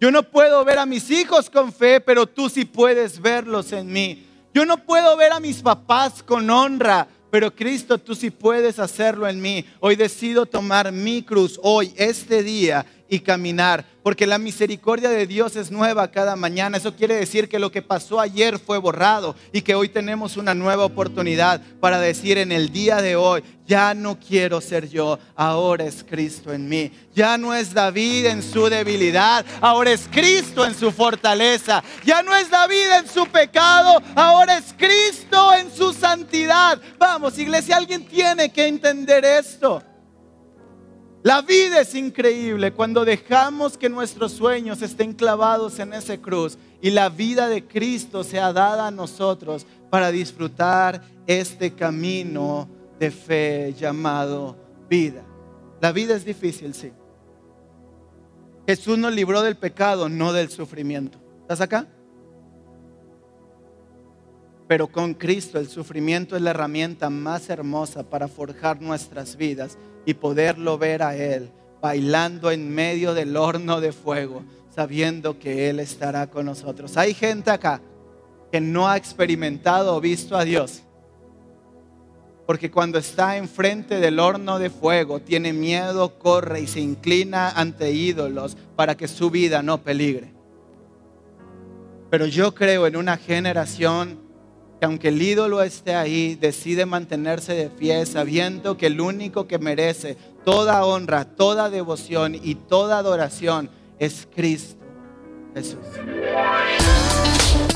Yo 0.00 0.10
no 0.10 0.22
puedo 0.22 0.64
ver 0.64 0.78
a 0.78 0.86
mis 0.86 1.10
hijos 1.10 1.48
con 1.50 1.72
fe, 1.72 2.00
pero 2.00 2.26
tú 2.26 2.48
sí 2.48 2.64
puedes 2.64 3.20
verlos 3.20 3.72
en 3.72 3.92
mí. 3.92 4.26
Yo 4.54 4.64
no 4.64 4.78
puedo 4.78 5.16
ver 5.16 5.32
a 5.32 5.40
mis 5.40 5.60
papás 5.62 6.22
con 6.22 6.48
honra, 6.48 7.06
pero 7.30 7.54
Cristo, 7.54 7.98
tú 7.98 8.14
sí 8.14 8.30
puedes 8.30 8.78
hacerlo 8.78 9.28
en 9.28 9.40
mí. 9.40 9.64
Hoy 9.80 9.94
decido 9.94 10.46
tomar 10.46 10.90
mi 10.90 11.22
cruz, 11.22 11.60
hoy, 11.62 11.92
este 11.96 12.42
día, 12.42 12.86
y 13.08 13.20
caminar, 13.20 13.84
porque 14.02 14.26
la 14.26 14.38
misericordia 14.38 15.08
de 15.08 15.26
Dios 15.26 15.56
es 15.56 15.70
nueva 15.70 16.10
cada 16.10 16.36
mañana. 16.36 16.76
Eso 16.76 16.94
quiere 16.94 17.14
decir 17.14 17.48
que 17.48 17.58
lo 17.58 17.70
que 17.70 17.82
pasó 17.82 18.20
ayer 18.20 18.58
fue 18.58 18.78
borrado 18.78 19.36
y 19.52 19.62
que 19.62 19.74
hoy 19.74 19.88
tenemos 19.88 20.36
una 20.36 20.54
nueva 20.54 20.84
oportunidad 20.84 21.60
para 21.80 21.98
decir 22.00 22.38
en 22.38 22.52
el 22.52 22.72
día 22.72 23.02
de 23.02 23.16
hoy, 23.16 23.42
ya 23.66 23.94
no 23.94 24.18
quiero 24.18 24.60
ser 24.60 24.88
yo, 24.88 25.18
ahora 25.34 25.84
es 25.84 26.04
Cristo 26.04 26.52
en 26.52 26.68
mí. 26.68 26.92
Ya 27.14 27.36
no 27.36 27.54
es 27.54 27.74
David 27.74 28.26
en 28.26 28.42
su 28.42 28.68
debilidad, 28.68 29.44
ahora 29.60 29.92
es 29.92 30.08
Cristo 30.10 30.64
en 30.64 30.74
su 30.74 30.92
fortaleza. 30.92 31.82
Ya 32.04 32.22
no 32.22 32.34
es 32.34 32.48
David 32.48 32.90
en 33.00 33.08
su 33.08 33.26
pecado, 33.26 34.00
ahora 34.14 34.58
es 34.58 34.72
Cristo 34.76 35.54
en 35.54 35.70
su 35.70 35.92
santidad. 35.92 36.80
Vamos, 36.98 37.38
iglesia, 37.38 37.76
alguien 37.76 38.06
tiene 38.06 38.52
que 38.52 38.66
entender 38.66 39.24
esto. 39.24 39.82
La 41.26 41.42
vida 41.42 41.80
es 41.80 41.92
increíble 41.96 42.72
cuando 42.72 43.04
dejamos 43.04 43.76
que 43.76 43.88
nuestros 43.88 44.30
sueños 44.30 44.80
estén 44.80 45.12
clavados 45.12 45.80
en 45.80 45.92
esa 45.92 46.16
cruz 46.18 46.56
y 46.80 46.90
la 46.90 47.08
vida 47.08 47.48
de 47.48 47.66
Cristo 47.66 48.22
sea 48.22 48.52
dada 48.52 48.86
a 48.86 48.90
nosotros 48.92 49.66
para 49.90 50.12
disfrutar 50.12 51.02
este 51.26 51.74
camino 51.74 52.68
de 53.00 53.10
fe 53.10 53.74
llamado 53.76 54.56
vida. 54.88 55.24
La 55.80 55.90
vida 55.90 56.14
es 56.14 56.24
difícil, 56.24 56.74
sí. 56.74 56.92
Jesús 58.64 58.96
nos 58.96 59.12
libró 59.12 59.42
del 59.42 59.56
pecado, 59.56 60.08
no 60.08 60.32
del 60.32 60.48
sufrimiento. 60.48 61.18
¿Estás 61.40 61.60
acá? 61.60 61.88
Pero 64.68 64.86
con 64.86 65.12
Cristo 65.12 65.58
el 65.58 65.66
sufrimiento 65.66 66.36
es 66.36 66.42
la 66.42 66.50
herramienta 66.50 67.10
más 67.10 67.50
hermosa 67.50 68.04
para 68.04 68.28
forjar 68.28 68.80
nuestras 68.80 69.34
vidas 69.34 69.76
y 70.06 70.14
poderlo 70.14 70.78
ver 70.78 71.02
a 71.02 71.14
Él 71.14 71.50
bailando 71.80 72.50
en 72.50 72.74
medio 72.74 73.14
del 73.14 73.36
horno 73.36 73.80
de 73.80 73.92
fuego, 73.92 74.42
sabiendo 74.74 75.38
que 75.38 75.68
Él 75.68 75.80
estará 75.80 76.28
con 76.28 76.46
nosotros. 76.46 76.96
Hay 76.96 77.14
gente 77.14 77.50
acá 77.50 77.80
que 78.50 78.60
no 78.60 78.88
ha 78.88 78.96
experimentado 78.96 79.94
o 79.94 80.00
visto 80.00 80.36
a 80.36 80.44
Dios. 80.44 80.82
Porque 82.46 82.70
cuando 82.70 82.98
está 82.98 83.36
enfrente 83.36 84.00
del 84.00 84.20
horno 84.20 84.58
de 84.58 84.70
fuego, 84.70 85.20
tiene 85.20 85.52
miedo, 85.52 86.18
corre 86.18 86.60
y 86.60 86.66
se 86.66 86.80
inclina 86.80 87.50
ante 87.50 87.90
ídolos 87.90 88.56
para 88.76 88.96
que 88.96 89.08
su 89.08 89.30
vida 89.30 89.62
no 89.62 89.82
peligre. 89.82 90.32
Pero 92.10 92.26
yo 92.26 92.54
creo 92.54 92.86
en 92.86 92.96
una 92.96 93.16
generación 93.16 94.25
que 94.78 94.86
aunque 94.86 95.08
el 95.08 95.22
ídolo 95.22 95.62
esté 95.62 95.94
ahí, 95.94 96.34
decide 96.34 96.86
mantenerse 96.86 97.54
de 97.54 97.70
pie 97.70 98.04
sabiendo 98.06 98.76
que 98.76 98.86
el 98.86 99.00
único 99.00 99.46
que 99.46 99.58
merece 99.58 100.16
toda 100.44 100.84
honra, 100.84 101.24
toda 101.24 101.70
devoción 101.70 102.34
y 102.34 102.54
toda 102.54 102.98
adoración 102.98 103.70
es 103.98 104.28
Cristo 104.34 104.76
Jesús. 105.54 105.78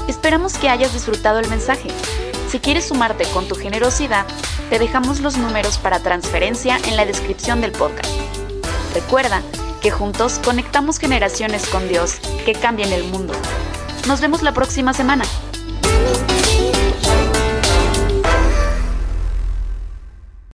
Esperamos 0.07 0.59
que 0.59 0.69
hayas 0.69 0.93
disfrutado 0.93 1.39
el 1.39 1.49
mensaje. 1.49 1.89
Si 2.49 2.59
quieres 2.59 2.89
sumarte 2.89 3.25
con 3.33 3.49
tu 3.49 3.55
generosidad, 3.55 4.27
te 4.69 4.79
dejamos 4.79 5.21
los 5.21 5.39
números 5.39 5.79
para 5.79 6.01
transferencia 6.01 6.79
en 6.87 6.97
la 6.97 7.07
descripción 7.07 7.61
del 7.61 7.73
podcast. 7.73 8.11
Recuerda 8.93 9.41
que 9.81 9.91
juntos 9.91 10.41
conectamos 10.45 10.99
generaciones 10.99 11.67
con 11.69 11.89
Dios 11.89 12.17
que 12.45 12.53
cambien 12.53 12.93
el 12.93 13.05
mundo. 13.05 13.33
Nos 14.07 14.21
vemos 14.21 14.43
la 14.43 14.53
próxima 14.53 14.93
semana. 14.93 15.25